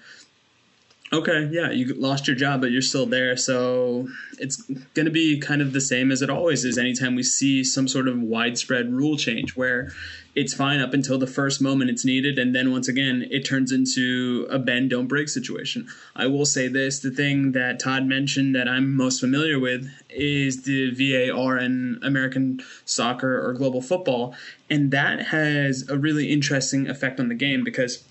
[1.14, 3.38] okay, yeah, you lost your job, but you're still there.
[3.38, 4.08] So
[4.40, 7.64] it's going to be kind of the same as it always is anytime we see
[7.64, 9.92] some sort of widespread rule change where
[10.34, 12.38] it's fine up until the first moment it's needed.
[12.38, 15.88] And then once again, it turns into a bend, don't break situation.
[16.16, 20.64] I will say this the thing that Todd mentioned that I'm most familiar with is
[20.64, 24.36] the VAR in American soccer or global football.
[24.70, 28.04] And that has a really interesting effect on the game because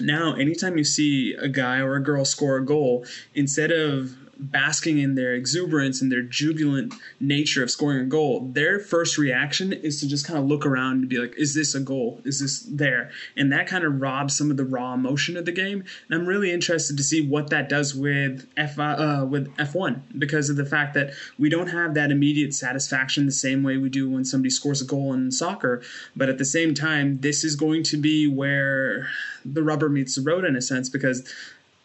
[0.00, 4.98] now anytime you see a guy or a girl score a goal instead of basking
[4.98, 10.00] in their exuberance and their jubilant nature of scoring a goal their first reaction is
[10.00, 12.20] to just kind of look around and be like is this a goal?
[12.24, 13.10] Is this there?
[13.36, 15.84] And that kind of robs some of the raw emotion of the game.
[16.08, 20.50] And i'm really interested to see what that does with f uh, with f1 because
[20.50, 24.10] of the fact that we don't have that immediate satisfaction the same way we do
[24.10, 25.82] when somebody scores a goal in soccer.
[26.16, 29.08] But at the same time this is going to be where
[29.44, 31.28] the rubber meets the road in a sense because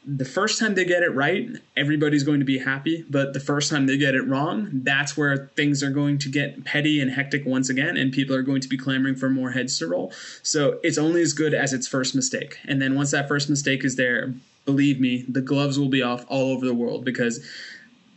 [0.07, 3.05] the first time they get it right, everybody's going to be happy.
[3.09, 6.63] But the first time they get it wrong, that's where things are going to get
[6.63, 9.77] petty and hectic once again, and people are going to be clamoring for more heads
[9.79, 10.13] to roll.
[10.43, 12.57] So it's only as good as its first mistake.
[12.65, 14.33] And then once that first mistake is there,
[14.65, 17.45] believe me, the gloves will be off all over the world because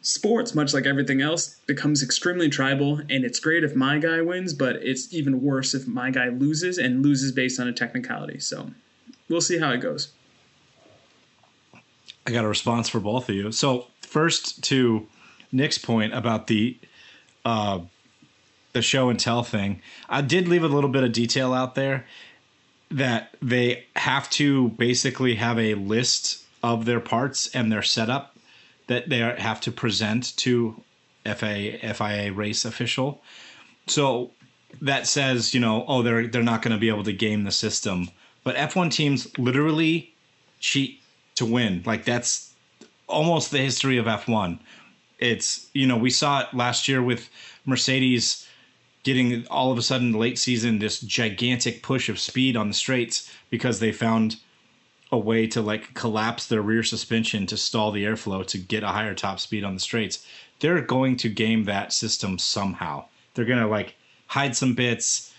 [0.02, 3.00] sports, much like everything else, becomes extremely tribal.
[3.10, 6.78] And it's great if my guy wins, but it's even worse if my guy loses
[6.78, 8.38] and loses based on a technicality.
[8.38, 8.70] So
[9.28, 10.12] we'll see how it goes.
[12.26, 13.52] I got a response for both of you.
[13.52, 15.06] So first to
[15.52, 16.76] Nick's point about the
[17.44, 17.80] uh,
[18.72, 22.06] the show and tell thing, I did leave a little bit of detail out there
[22.90, 28.36] that they have to basically have a list of their parts and their setup
[28.86, 30.80] that they have to present to
[31.24, 33.22] FIA race official.
[33.86, 34.30] So
[34.82, 37.52] that says, you know, oh, they're they're not going to be able to game the
[37.52, 38.10] system.
[38.42, 40.14] But F1 teams literally
[40.60, 40.99] cheat
[41.40, 41.82] to win.
[41.84, 42.54] Like that's
[43.06, 44.58] almost the history of F1.
[45.18, 47.28] It's you know we saw it last year with
[47.66, 48.46] Mercedes
[49.02, 53.32] getting all of a sudden late season this gigantic push of speed on the straights
[53.48, 54.36] because they found
[55.10, 58.88] a way to like collapse their rear suspension to stall the airflow to get a
[58.88, 60.24] higher top speed on the straights,
[60.60, 63.04] they're going to game that system somehow.
[63.34, 65.29] They're going to like hide some bits.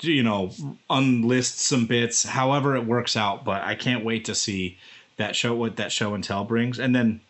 [0.00, 0.50] You know,
[0.88, 3.44] unlist some bits, however it works out.
[3.44, 4.78] But I can't wait to see
[5.16, 6.78] that show, what that show and tell brings.
[6.78, 7.20] And then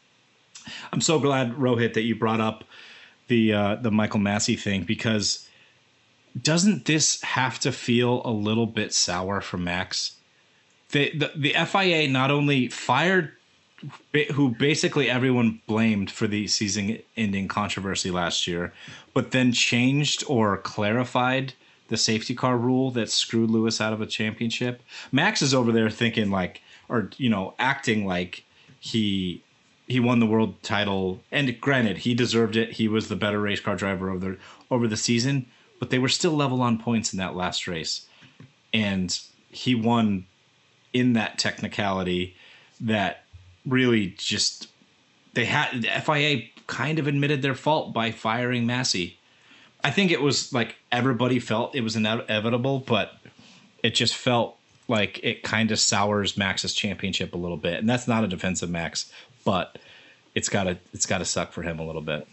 [0.92, 2.64] I'm so glad, Rohit, that you brought up
[3.28, 5.48] the uh, the Michael Masi thing because
[6.40, 10.16] doesn't this have to feel a little bit sour for Max?
[10.90, 13.32] The, the the FIA not only fired
[14.34, 18.72] who basically everyone blamed for the season ending controversy last year,
[19.14, 21.54] but then changed or clarified
[21.90, 24.82] the safety car rule that screwed Lewis out of a championship.
[25.12, 28.44] Max is over there thinking like or you know acting like
[28.78, 29.42] he
[29.86, 32.72] he won the world title, and granted, he deserved it.
[32.74, 34.38] He was the better race car driver over the
[34.70, 35.46] over the season,
[35.78, 38.06] but they were still level on points in that last race,
[38.72, 39.20] and
[39.50, 40.26] he won
[40.92, 42.36] in that technicality
[42.80, 43.24] that
[43.66, 44.68] really just
[45.34, 49.14] they had FIA kind of admitted their fault by firing Masi.
[49.82, 53.12] I think it was like everybody felt it was inevitable, but
[53.82, 54.56] it just felt
[54.88, 58.68] like it kind of sours Max's championship a little bit, and that's not a defensive
[58.70, 59.10] Max,
[59.44, 59.78] but
[60.34, 62.26] it's gotta it's gotta suck for him a little bit.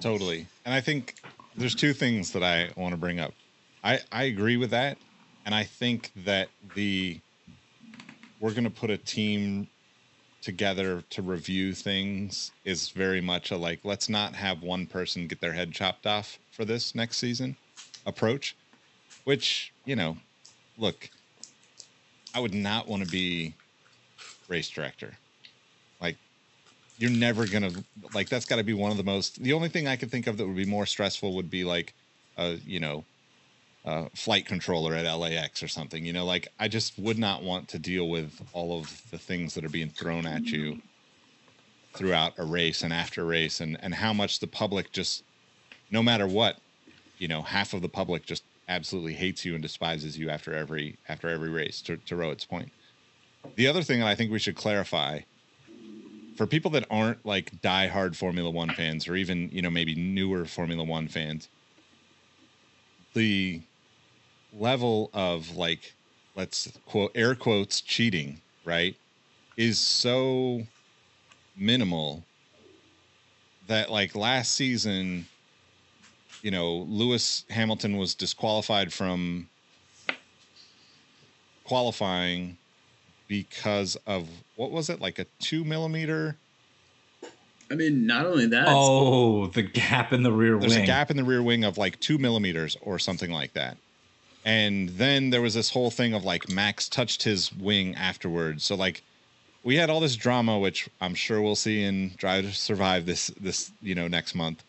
[0.00, 0.46] Totally.
[0.64, 1.14] And I think
[1.56, 3.34] there's two things that I want to bring up.
[3.82, 4.98] I, I agree with that.
[5.46, 7.20] And I think that the
[8.40, 9.68] we're gonna put a team
[10.42, 15.40] together to review things is very much a like let's not have one person get
[15.40, 17.56] their head chopped off for this next season
[18.06, 18.56] approach.
[19.24, 20.18] Which, you know,
[20.76, 21.10] look,
[22.34, 23.56] I would not want to be
[24.48, 25.18] race director.
[26.00, 26.18] Like
[26.98, 29.86] you're never gonna like that's got to be one of the most the only thing
[29.88, 31.94] i could think of that would be more stressful would be like
[32.36, 33.06] a you know
[34.14, 37.78] flight controller at lax or something you know like i just would not want to
[37.78, 40.80] deal with all of the things that are being thrown at you
[41.94, 45.22] throughout a race and after race and and how much the public just
[45.90, 46.58] no matter what
[47.18, 50.96] you know half of the public just absolutely hates you and despises you after every
[51.08, 52.70] after every race to, to Rohit's point.
[53.56, 55.20] The other thing that i think we should clarify
[56.36, 60.44] for people that aren't like diehard Formula One fans, or even you know maybe newer
[60.44, 61.48] Formula One fans,
[63.14, 63.62] the
[64.52, 65.94] level of like
[66.34, 68.96] let's quote air quotes cheating right
[69.56, 70.62] is so
[71.56, 72.22] minimal
[73.66, 75.26] that like last season
[76.42, 79.48] you know lewis hamilton was disqualified from
[81.64, 82.56] qualifying
[83.26, 84.26] because of
[84.56, 86.36] what was it like a two millimeter
[87.70, 88.64] I mean, not only that.
[88.66, 90.70] Oh, the gap in the rear there's wing.
[90.70, 93.76] There's a gap in the rear wing of like two millimeters or something like that
[94.48, 98.64] and then there was this whole thing of like max touched his wing afterwards.
[98.64, 99.02] So like
[99.62, 103.26] we had all this drama which i'm sure we'll see in drive to survive this
[103.38, 104.64] this you know next month.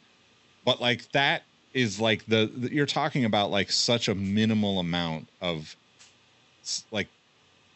[0.66, 5.30] But like that is like the, the you're talking about like such a minimal amount
[5.42, 5.78] of
[6.92, 7.08] like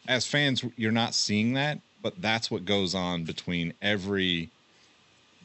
[0.06, 4.50] as fans you're not seeing that but that's what goes on between every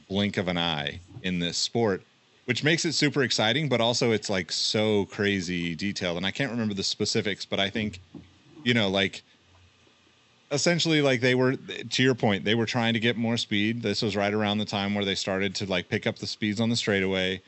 [0.10, 2.04] blink of an eye in this sport
[2.50, 6.50] which makes it super exciting but also it's like so crazy detailed and i can't
[6.50, 8.02] remember the specifics but i think
[8.64, 9.22] you know like
[10.52, 13.84] essentially like they were to your point they were trying to get more speed.
[13.84, 16.60] This was right around the time where they started to like pick up the speeds
[16.60, 17.40] on the straightaway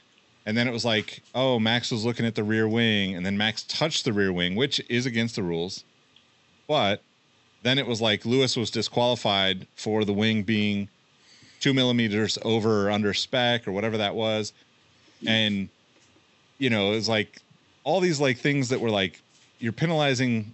[0.46, 3.36] and then it was like oh max was looking at the rear wing and then
[3.36, 5.84] max touched the rear wing which is against the rules
[6.68, 7.02] but
[7.64, 10.88] then it was like lewis was disqualified for the wing being
[11.60, 14.54] two millimeters over or under spec or whatever that was
[15.28, 15.70] and
[16.58, 17.42] you know it was like
[17.84, 19.22] all these like things that were like
[19.60, 20.54] you're penalizing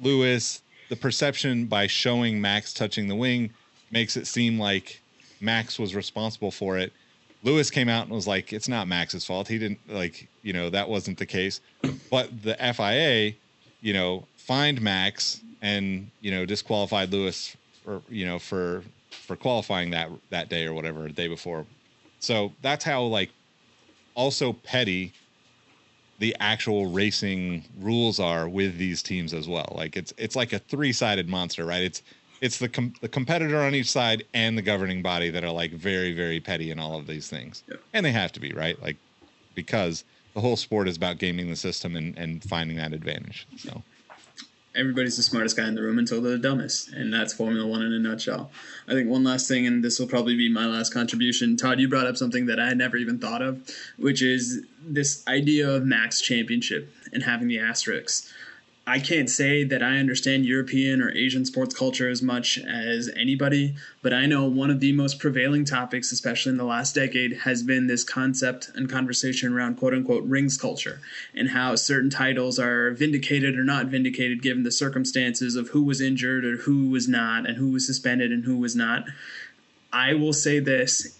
[0.00, 0.60] lewis.
[0.90, 3.50] The perception by showing max touching the wing
[3.90, 5.00] makes it seem like
[5.40, 6.92] max was responsible for it.
[7.42, 9.48] Lewis came out and was like it's not max's fault.
[9.48, 11.60] He didn't like you know that wasn't the case.
[12.10, 13.32] But the fia
[13.80, 19.90] you know fined max and you know disqualified lewis for you know for for qualifying
[19.90, 21.66] that that day or whatever the day before.
[22.20, 23.30] So that's how like
[24.14, 25.12] also petty
[26.18, 29.72] the actual racing rules are with these teams as well.
[29.76, 31.82] Like it's it's like a three-sided monster, right?
[31.82, 32.02] It's
[32.40, 35.72] it's the com- the competitor on each side and the governing body that are like
[35.72, 37.64] very very petty in all of these things.
[37.68, 37.76] Yeah.
[37.92, 38.80] And they have to be, right?
[38.82, 38.96] Like
[39.54, 40.04] because
[40.34, 43.46] the whole sport is about gaming the system and and finding that advantage.
[43.56, 43.82] So
[44.74, 47.82] everybody's the smartest guy in the room until they're the dumbest, and that's Formula One
[47.82, 48.50] in a nutshell.
[48.88, 51.56] I think one last thing, and this will probably be my last contribution.
[51.56, 55.26] Todd, you brought up something that I had never even thought of, which is this
[55.26, 58.32] idea of max championship and having the asterisks.
[58.86, 63.76] I can't say that I understand European or Asian sports culture as much as anybody,
[64.02, 67.62] but I know one of the most prevailing topics, especially in the last decade, has
[67.62, 71.00] been this concept and conversation around quote unquote rings culture
[71.34, 76.02] and how certain titles are vindicated or not vindicated given the circumstances of who was
[76.02, 79.06] injured or who was not, and who was suspended and who was not.
[79.94, 81.18] I will say this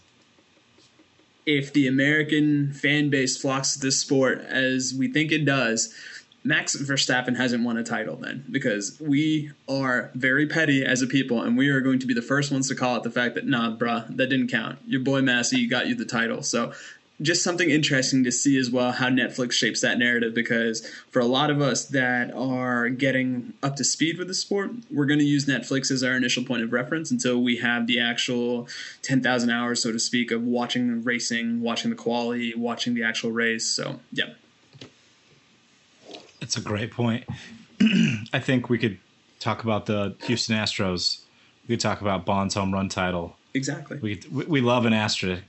[1.47, 5.95] if the American fan base flocks to this sport as we think it does,
[6.45, 11.41] Max Verstappen hasn't won a title then because we are very petty as a people
[11.41, 13.47] and we are going to be the first ones to call out the fact that
[13.47, 16.73] nah bruh that didn't count your boy Masi got you the title so
[17.23, 21.25] just something interesting to see as well how Netflix shapes that narrative because for a
[21.25, 25.25] lot of us that are getting up to speed with the sport, we're going to
[25.25, 28.69] use Netflix as our initial point of reference until we have the actual
[29.03, 33.67] 10,000 hours, so to speak, of watching racing, watching the quality, watching the actual race.
[33.67, 34.31] So, yeah.
[36.45, 37.25] That's a great point.
[38.35, 38.99] I think we could
[39.41, 41.23] talk about the Houston Astros.
[41.67, 43.39] We could talk about Bond's home run title.
[43.55, 43.99] Exactly.
[44.03, 45.43] We we, we love an asterisk.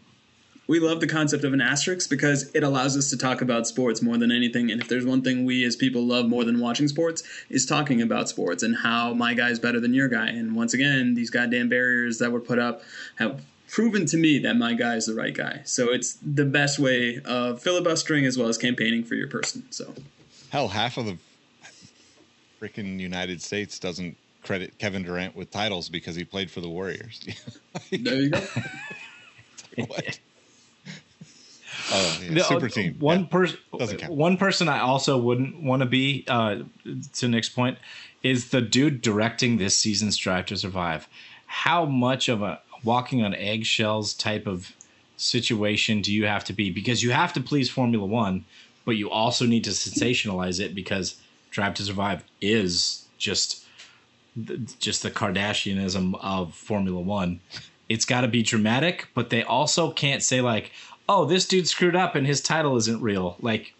[0.67, 4.01] We love the concept of an asterisk because it allows us to talk about sports
[4.01, 4.71] more than anything.
[4.71, 8.01] And if there's one thing we as people love more than watching sports, is talking
[8.01, 10.27] about sports and how my guy's better than your guy.
[10.27, 12.83] And once again, these goddamn barriers that were put up
[13.17, 15.59] have proven to me that my guy is the right guy.
[15.65, 19.65] So it's the best way of filibustering as well as campaigning for your person.
[19.71, 19.93] So
[20.55, 21.17] Hell, half of the
[22.61, 27.19] freaking United States doesn't credit Kevin Durant with titles because he played for the Warriors.
[27.91, 28.39] there you go.
[29.87, 30.19] what?
[31.91, 32.95] Oh, yeah, The- super uh, team.
[32.99, 33.25] One Yeah.
[33.27, 33.59] person,
[34.07, 36.23] one person I also wouldn't want to be.
[36.27, 36.63] Uh,
[37.15, 37.77] to Nick's point,
[38.23, 41.07] is the dude directing this season's Drive to Survive.
[41.47, 44.73] How much of a walking on eggshells type of
[45.17, 46.71] situation do you have to be?
[46.71, 48.45] Because you have to please Formula One,
[48.85, 51.15] but you also need to sensationalize it because
[51.51, 53.65] Drive to Survive is just
[54.79, 57.39] just the Kardashianism of Formula One.
[57.87, 60.71] It's got to be dramatic, but they also can't say like,
[61.07, 63.73] "Oh, this dude screwed up and his title isn't real." Like,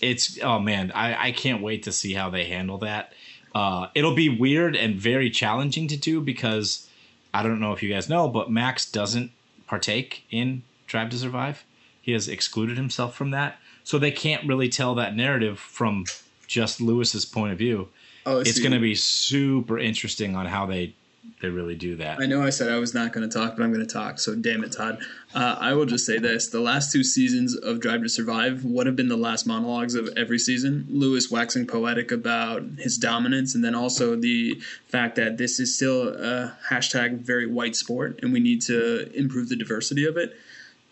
[0.00, 3.12] it's oh man, I I can't wait to see how they handle that.
[3.54, 6.88] Uh, it'll be weird and very challenging to do because
[7.32, 9.30] I don't know if you guys know, but Max doesn't
[9.66, 11.64] partake in Drive to Survive.
[12.00, 13.58] He has excluded himself from that,
[13.88, 16.04] so they can't really tell that narrative from
[16.46, 17.88] just Lewis's point of view
[18.28, 20.94] Oh, it's going to be super interesting on how they
[21.40, 22.20] they really do that.
[22.20, 24.18] I know I said I was not going to talk, but I'm going to talk.
[24.18, 24.98] So damn it, Todd.
[25.34, 28.86] Uh, I will just say this: the last two seasons of Drive to Survive would
[28.86, 30.86] have been the last monologues of every season.
[30.90, 36.08] Lewis waxing poetic about his dominance, and then also the fact that this is still
[36.08, 40.36] a hashtag very white sport, and we need to improve the diversity of it.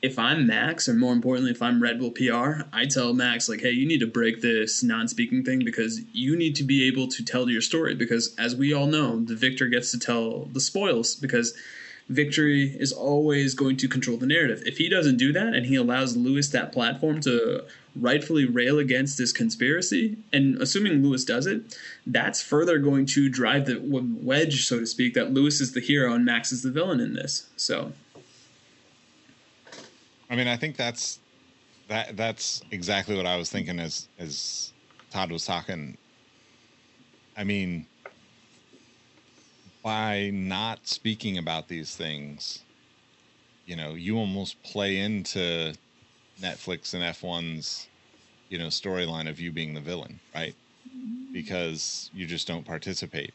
[0.03, 3.63] If I'm Max, or more importantly, if I'm Red Bull PR, I tell Max like,
[3.63, 7.25] "Hey, you need to break this non-speaking thing because you need to be able to
[7.25, 7.95] tell your story.
[7.95, 11.17] Because as we all know, the victor gets to tell the spoils.
[11.17, 11.55] Because
[12.09, 14.63] victory is always going to control the narrative.
[14.65, 17.65] If he doesn't do that and he allows Lewis that platform to
[17.97, 21.77] rightfully rail against this conspiracy, and assuming Lewis does it,
[22.07, 26.15] that's further going to drive the wedge, so to speak, that Lewis is the hero
[26.15, 27.49] and Max is the villain in this.
[27.57, 27.93] So
[30.31, 31.21] I mean, I think that's
[31.89, 34.73] that that's exactly what I was thinking as as
[35.11, 35.97] Todd was talking.
[37.37, 37.87] I mean,
[39.83, 42.65] by not speaking about these things,
[43.67, 45.75] you know, you almost play into
[46.41, 47.87] Netflix and F1's,
[48.49, 50.55] you know, storyline of you being the villain, right?
[50.89, 51.33] Mm-hmm.
[51.33, 53.33] Because you just don't participate.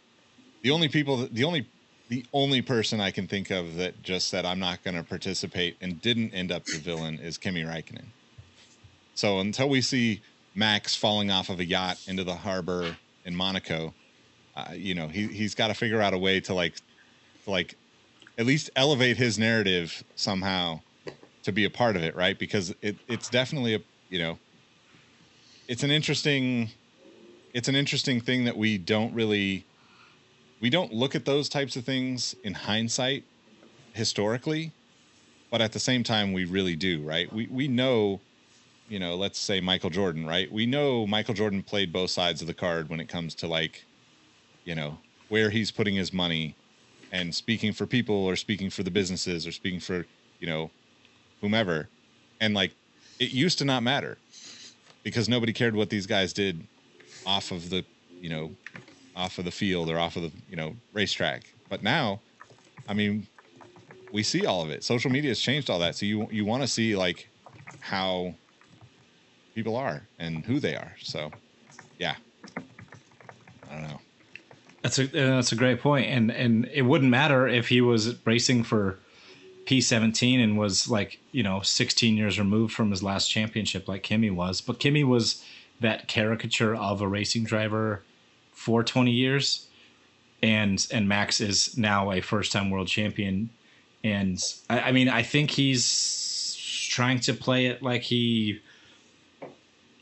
[0.64, 1.68] The only people that the only
[2.12, 5.78] the only person I can think of that just said I'm not going to participate
[5.80, 8.04] and didn't end up the villain is Kimi Räikkönen.
[9.16, 10.22] So until we see
[10.54, 13.94] Max falling off of a yacht into the harbor in Monaco,
[14.58, 16.76] uh, you know he he's got to figure out a way to like,
[17.46, 17.76] to like,
[18.38, 20.82] at least elevate his narrative somehow
[21.44, 22.38] to be a part of it, right?
[22.38, 23.80] Because it it's definitely a
[24.10, 24.38] you know,
[25.70, 26.72] it's an interesting,
[27.54, 29.64] it's an interesting thing that we don't really
[30.62, 33.24] we don't look at those types of things in hindsight
[33.94, 34.72] historically
[35.50, 37.32] but at the same time we really do right?
[37.34, 38.22] We we know
[38.88, 40.52] you know let's say michael jordan right?
[40.52, 43.84] We know michael jordan played both sides of the card when it comes to like
[44.64, 44.98] you know
[45.30, 46.56] where he's putting his money
[47.12, 50.06] and speaking for people or speaking for the businesses or speaking for
[50.40, 50.72] you know
[51.42, 51.90] whomever.
[52.40, 52.74] And like
[53.20, 54.18] it used to not matter
[55.04, 56.66] because nobody cared what these guys did
[57.26, 57.84] off of the
[58.20, 58.52] you know
[59.22, 61.44] off of the field or off of the you know racetrack.
[61.70, 62.22] But now,
[62.88, 63.28] I mean,
[64.12, 64.84] we see all of it.
[64.84, 65.96] Social media has changed all that.
[65.96, 67.30] So you you want to see like
[67.80, 68.34] how
[69.54, 70.96] people are and who they are.
[71.02, 71.32] So
[72.00, 72.16] yeah,
[73.70, 74.00] I don't know.
[74.82, 78.26] That's a uh, that's a great point, and and it wouldn't matter if he was
[78.26, 78.98] racing for
[79.66, 84.32] P17 and was like you know 16 years removed from his last championship, like Kimi
[84.32, 84.62] was.
[84.62, 85.44] But Kimi was
[85.80, 88.04] that caricature of a racing driver
[88.62, 89.66] for 20 years,
[90.44, 93.50] and and Max is now a first time world champion,
[94.04, 94.40] and
[94.70, 98.60] I, I mean I think he's trying to play it like he,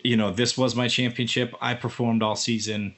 [0.03, 1.55] you know, this was my championship.
[1.61, 2.95] I performed all season.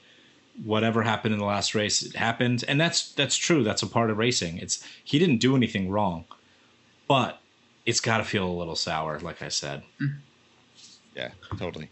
[0.63, 2.63] Whatever happened in the last race it happened.
[2.67, 3.63] And that's that's true.
[3.63, 4.57] That's a part of racing.
[4.57, 6.25] It's he didn't do anything wrong.
[7.07, 7.39] But
[7.85, 9.83] it's got to feel a little sour like i said.
[11.15, 11.89] Yeah, totally.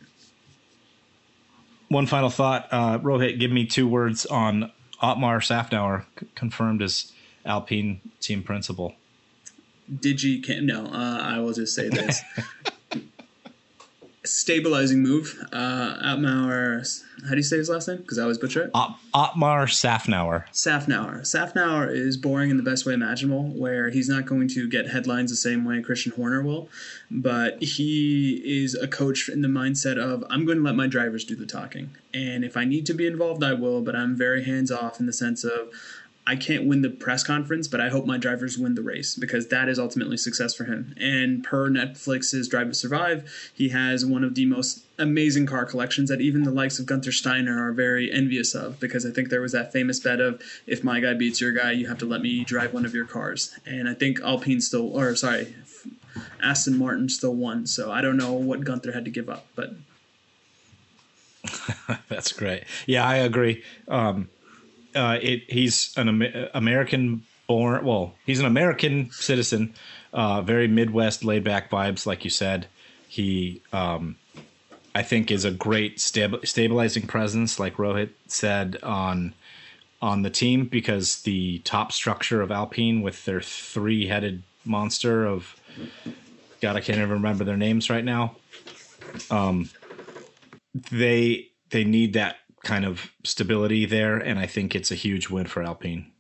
[1.90, 4.72] One final thought uh rohit give me two words on
[5.02, 7.12] Otmar Szafnauer c- confirmed as
[7.46, 8.96] alpine team principal
[9.92, 10.86] Digi can no.
[10.86, 12.22] Uh, I will just say this:
[14.30, 15.38] stabilizing move.
[15.52, 17.04] Uh, Atmauer.
[17.24, 17.98] How do you say his last name?
[17.98, 18.72] Because I always butcher it.
[18.74, 21.22] Otmar Szafnauer Szafnauer.
[21.22, 25.32] Szafnauer is boring in the best way imaginable, where he's not going to get headlines
[25.32, 26.70] the same way Christian Horner will,
[27.12, 31.26] but he is a coach in the mindset of I'm going to let my drivers
[31.26, 33.82] do the talking, and if I need to be involved, I will.
[33.82, 35.70] But I'm very hands off in the sense of
[36.30, 39.48] I can't win the press conference, but I hope my drivers win the race because
[39.48, 40.94] that is ultimately success for him.
[40.96, 46.08] And per Netflix's Drive to Survive, he has one of the most amazing car collections
[46.10, 49.42] that even the likes of Gunther Steiner are very envious of because I think there
[49.42, 52.22] was that famous bet of if my guy beats your guy, you have to let
[52.22, 53.58] me drive one of your cars.
[53.66, 55.56] And I think Alpine still, or sorry,
[56.44, 57.66] Aston Martin still won.
[57.66, 59.72] So I don't know what Gunther had to give up, but
[62.08, 62.66] That's great.
[62.86, 63.64] Yeah, I agree.
[63.88, 64.30] Um,
[64.96, 67.86] uh, it, he's an Amer- American born.
[67.86, 69.74] Well, he's an American citizen.
[70.12, 72.68] Uh, very Midwest, laid back vibes, like you said.
[73.08, 74.18] He, um,
[74.96, 79.34] I think, is a great stab- stabilizing presence, like Rohit said on
[80.02, 85.56] on the team, because the top structure of Alpine with their three headed monster of
[86.62, 88.36] God, I can't even remember their names right now
[90.92, 95.46] they they need that kind of stability there, and I think it's a huge win
[95.46, 96.12] for Alpine.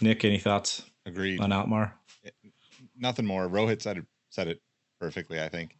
[0.00, 1.40] Nick, any thoughts Agreed.
[1.40, 1.92] on Otmar?
[2.96, 3.48] Nothing more.
[3.48, 4.60] Rohit said it, said it
[5.00, 5.76] perfectly, I think.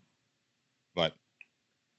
[0.94, 1.14] But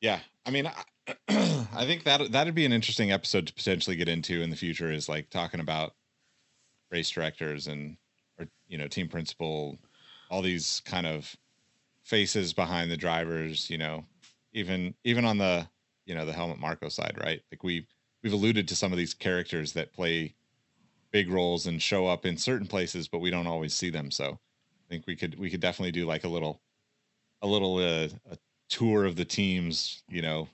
[0.01, 1.13] yeah, I mean, I,
[1.73, 4.91] I think that that'd be an interesting episode to potentially get into in the future.
[4.91, 5.93] Is like talking about
[6.91, 7.97] race directors and
[8.39, 9.77] or you know team principal,
[10.30, 11.35] all these kind of
[12.03, 13.69] faces behind the drivers.
[13.69, 14.05] You know,
[14.56, 15.68] even even on the
[16.06, 17.41] you know the Helmut Marko side, right?
[17.52, 17.86] Like we
[18.23, 20.34] we've alluded to some of these characters that play
[21.11, 24.10] big roles and show up in certain places, but we don't always see them.
[24.10, 26.61] So I think we could we could definitely do like a little
[27.41, 28.38] a little uh, a
[28.69, 30.48] tour of the teams, you know,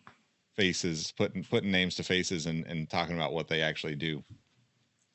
[0.56, 4.24] faces, putting putting names to faces and and talking about what they actually do.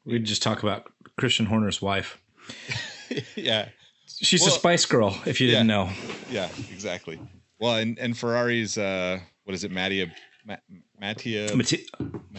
[0.04, 2.22] We'd just talk about Christian Horner's wife.
[3.34, 3.68] yeah,
[4.06, 5.90] She's a Spice Girl, if you didn't know.
[6.30, 7.18] yeah, exactly.
[7.58, 10.08] Well, and and Ferrari's uh what is it, Mattia
[10.44, 10.56] Ma-
[11.00, 11.78] Mattia Mattia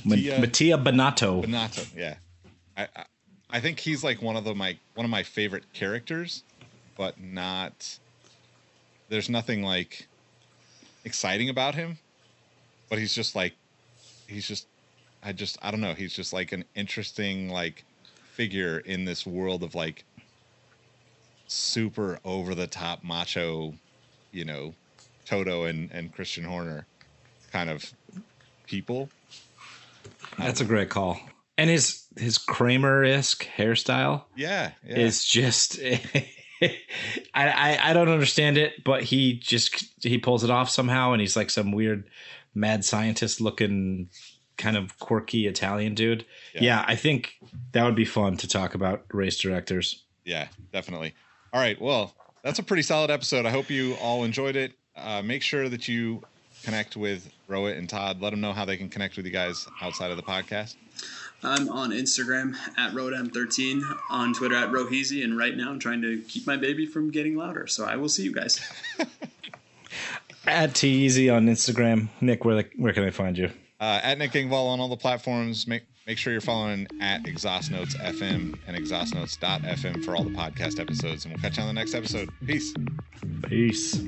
[0.06, 1.44] Mattia Binotto.
[1.44, 2.16] Binotto, yeah.
[2.76, 3.06] I, I
[3.50, 6.44] I think he's like one of the my one of my favorite characters,
[6.98, 8.00] but not
[9.10, 10.08] there's nothing like
[11.06, 11.98] exciting about him.
[12.90, 13.54] But he's just like
[14.28, 14.68] he's just
[15.24, 17.84] I just I don't know, he's just like an interesting like
[18.34, 20.06] figure in this world of like
[21.48, 23.74] super over the top macho,
[24.32, 24.74] you know,
[25.28, 26.86] Toto and, and Christian Horner
[27.52, 27.92] kind of
[28.66, 29.10] people.
[30.38, 31.20] That's a great call.
[31.58, 34.98] And his his Kramer esque hairstyle Yeah, yeah.
[34.98, 35.80] is just
[36.62, 36.74] I,
[37.34, 41.36] I I don't understand it, but he just he pulls it off somehow, and he's
[41.36, 42.10] like some weird
[42.54, 44.10] mad scientist looking
[44.58, 46.26] kind of quirky Italian dude.
[46.56, 46.62] Yeah.
[46.64, 46.86] Yeah.
[46.88, 47.36] I think
[47.74, 50.04] that would be fun to talk about race directors.
[50.26, 51.14] Yeah, definitely.
[51.54, 51.80] All right.
[51.80, 53.46] Well, that's a pretty solid episode.
[53.46, 54.74] I hope you all enjoyed it.
[54.98, 56.22] Uh, make sure that you
[56.64, 58.22] connect with Rohit and Todd.
[58.22, 60.76] Let them know how they can connect with you guys outside of the podcast.
[61.44, 66.22] I'm on Instagram at Rodam13, on Twitter at Roheezy, and right now I'm trying to
[66.28, 67.68] keep my baby from getting louder.
[67.68, 68.60] So I will see you guys.
[70.48, 72.08] At T Easy on Instagram.
[72.22, 73.52] Nick, where the, where can I find you?
[73.82, 75.68] Uh, at Nick Engvall on all the platforms.
[75.68, 80.80] Make make sure you're following at Exhaust Notes FM and exhaustnotes.fm for all the podcast
[80.80, 81.26] episodes.
[81.26, 82.30] And we'll catch you on the next episode.
[82.46, 82.74] Peace.
[83.44, 84.00] Peace.